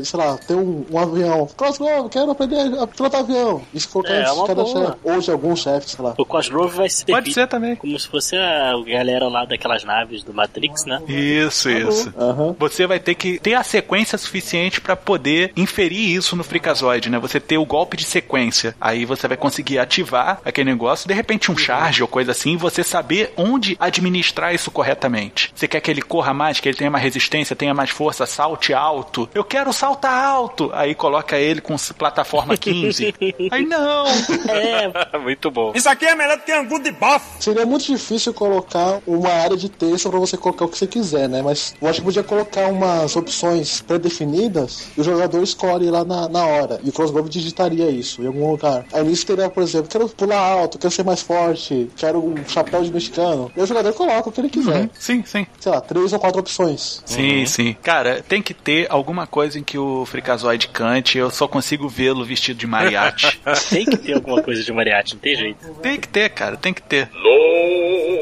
[0.04, 1.48] sei lá, tem um, um avião.
[1.56, 3.62] Cosgrove, quero aprender a pilotar avião.
[3.74, 4.86] Isso colocar É, antes uma de cada boa.
[4.88, 4.98] chefe.
[5.04, 6.14] Ou de algum chefe, sei lá.
[6.18, 7.76] O Cosgrove vai se Pode ser também.
[7.76, 11.02] como se fosse a galera lá daquelas naves do Matrix, né?
[11.08, 12.14] Isso, isso.
[12.18, 12.56] Aham.
[12.60, 17.20] Você vai ter que ter a sequência suficiente pra poder inferir isso no Freakazoid, né?
[17.20, 18.76] Você ter o golpe de sequência.
[18.80, 22.58] Aí você vai conseguir ativar aquele negócio, de repente um charge ou coisa assim, e
[22.58, 25.52] você saber onde administrar isso corretamente.
[25.56, 28.74] Você quer que ele corra mais, que ele tenha mais resistência, tenha mais força, salte
[28.74, 29.30] alto.
[29.34, 30.70] Eu quero saltar alto.
[30.74, 33.14] Aí coloca ele com plataforma 15.
[33.52, 34.06] Aí não.
[34.50, 35.72] É, Muito bom.
[35.76, 37.44] Isso aqui é melhor que ter angu de bofe.
[37.44, 41.30] Seria muito difícil colocar uma área de texto pra você colocar o que você quiser,
[41.30, 41.42] né?
[41.42, 46.28] Mas eu acho que podia colocar umas opções pré-definidas e o jogador escolhe lá na,
[46.28, 46.80] na hora.
[46.84, 48.86] E o Crossgrove digitaria isso em algum lugar.
[48.92, 52.84] Aí nisso teria, por exemplo, quero pular alto, quero ser mais forte, quero um chapéu
[52.84, 53.52] de mexicano.
[53.56, 54.90] E o jogador coloca o que ele quiser.
[54.98, 55.46] Sim, sim.
[55.60, 57.02] Sei lá, três ou quatro opções.
[57.06, 57.76] Sim, sim.
[57.82, 61.18] Cara, tem que ter alguma coisa em que o Freakazoid cante.
[61.18, 63.40] Eu só consigo vê-lo vestido de mariachi.
[63.70, 65.58] tem que ter alguma coisa de mariachi, não tem jeito.
[65.82, 67.10] tem que ter, cara, tem que ter.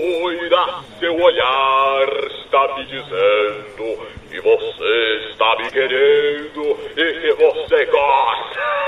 [0.01, 2.07] Loira, seu olhar
[2.43, 3.99] está me dizendo
[4.31, 8.80] que você está me querendo e que você gosta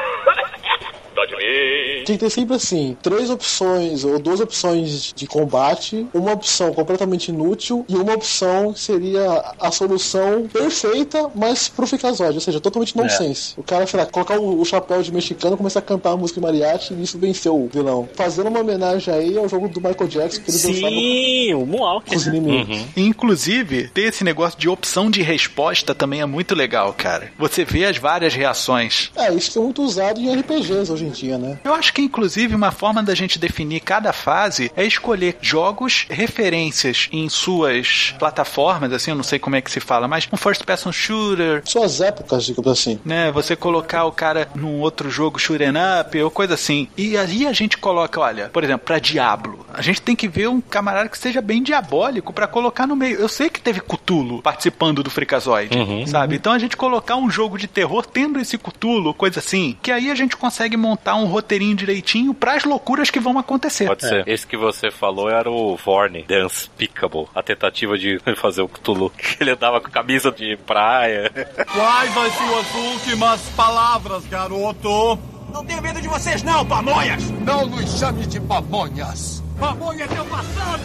[2.06, 7.30] Tem que ter sempre assim, três opções ou duas opções de combate, uma opção completamente
[7.30, 12.96] inútil e uma opção que seria a solução perfeita, mas pro Ficazóide, ou seja, totalmente
[12.98, 13.54] nonsense.
[13.58, 16.40] O cara, sei lá, colocar o, o chapéu de mexicano, começar a cantar a música
[16.40, 18.10] de mariachi e isso venceu o vilão.
[18.14, 22.10] Fazendo uma homenagem aí ao jogo do Michael Jackson que ele dançava Sim, o Moonwalk.
[22.10, 22.82] com os inimigos.
[22.98, 27.32] Inclusive, ter esse negócio de opção de resposta também é muito legal, cara.
[27.38, 29.12] Você vê as várias reações.
[29.16, 31.60] É, isso que é muito usado em RPGs hoje em dia, né?
[31.64, 37.08] Eu acho que, inclusive, uma forma da gente definir cada fase é escolher jogos, referências
[37.12, 40.64] em suas plataformas, assim, eu não sei como é que se fala, mas um first
[40.64, 43.00] person shooter, Suas épocas, digamos assim.
[43.06, 43.32] né?
[43.32, 46.88] Você colocar o cara num outro jogo shooting up ou coisa assim.
[46.98, 49.66] E aí a gente coloca, olha, por exemplo, pra Diablo.
[49.74, 53.18] A gente tem que ver um camarada que seja bem diabólico pra colocar no meio.
[53.20, 55.76] Eu sei que teve Cutulo participando do Freakazoid,
[56.08, 56.36] sabe?
[56.36, 60.10] Então a gente colocar um jogo de terror tendo esse Cutulo, coisa assim, que aí
[60.12, 63.88] a gente consegue montar um roteirinho direitinho pras loucuras que vão acontecer.
[63.88, 64.28] Pode ser.
[64.28, 67.28] Esse que você falou era o Vorne, The Unspeakable.
[67.36, 69.12] A tentativa de fazer o Cthulhu.
[69.40, 71.32] Ele andava com camisa de praia.
[71.72, 75.20] Quais as suas últimas palavras, garoto?
[75.52, 77.30] Não tenho medo de vocês, não, pamonhas!
[77.30, 79.44] Não nos chame de pamonhas.
[79.60, 80.82] Pamonha é teu passado.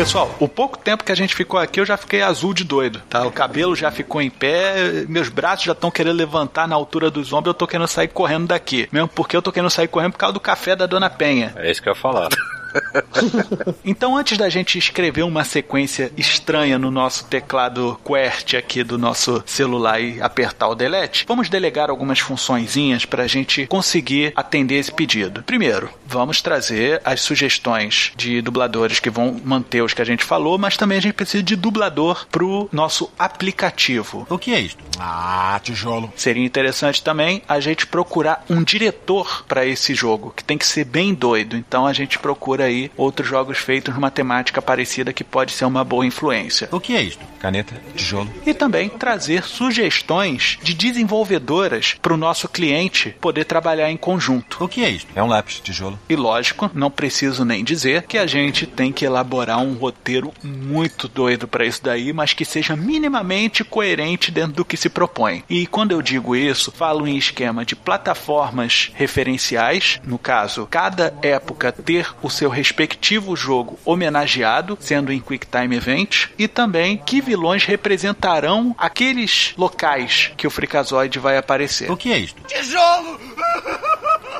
[0.00, 3.02] Pessoal, o pouco tempo que a gente ficou aqui, eu já fiquei azul de doido,
[3.10, 3.26] tá?
[3.26, 7.34] O cabelo já ficou em pé, meus braços já estão querendo levantar na altura dos
[7.34, 8.88] ombros, eu tô querendo sair correndo daqui.
[8.90, 11.52] Mesmo porque eu tô querendo sair correndo por causa do café da Dona Penha.
[11.54, 12.30] É isso que eu ia falar.
[13.84, 19.42] então, antes da gente escrever uma sequência estranha no nosso teclado QWERTY aqui do nosso
[19.46, 24.92] celular e apertar o delete, vamos delegar algumas funçõezinhas para a gente conseguir atender esse
[24.92, 25.42] pedido.
[25.42, 30.58] Primeiro, vamos trazer as sugestões de dubladores que vão manter os que a gente falou,
[30.58, 34.26] mas também a gente precisa de dublador pro nosso aplicativo.
[34.28, 34.82] O que é isto?
[34.98, 36.12] Ah, tijolo.
[36.16, 40.84] Seria interessante também a gente procurar um diretor para esse jogo, que tem que ser
[40.84, 41.56] bem doido.
[41.56, 45.84] Então a gente procura aí outros jogos feitos numa temática parecida que pode ser uma
[45.84, 46.68] boa influência.
[46.70, 47.24] O que é isto?
[47.38, 48.30] Caneta, tijolo.
[48.46, 54.62] E também trazer sugestões de desenvolvedoras para o nosso cliente poder trabalhar em conjunto.
[54.64, 55.10] O que é isto?
[55.14, 55.98] É um lápis, tijolo.
[56.08, 61.08] E lógico, não preciso nem dizer que a gente tem que elaborar um roteiro muito
[61.08, 65.42] doido para isso daí, mas que seja minimamente coerente dentro do que se propõe.
[65.48, 71.72] E quando eu digo isso, falo em esquema de plataformas referenciais, no caso, cada época
[71.72, 78.74] ter o seu respectivo jogo homenageado, sendo em QuickTime Event, e também que vilões representarão
[78.76, 81.90] aqueles locais que o Freakazoid vai aparecer.
[81.90, 82.40] O que é isto?
[82.46, 83.18] Tijolo!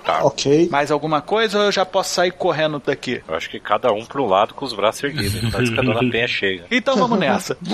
[0.04, 0.24] Tá.
[0.24, 0.68] Ok.
[0.70, 3.22] Mais alguma coisa ou eu já posso sair correndo daqui?
[3.26, 5.40] Eu acho que cada um pro lado com os braços erguidos.
[5.52, 6.64] Parece que a dona Penha chega.
[6.70, 7.56] Então vamos nessa.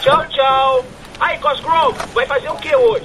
[0.00, 0.84] tchau, tchau.
[1.20, 3.04] Aí, Cosgrove, vai fazer o que hoje?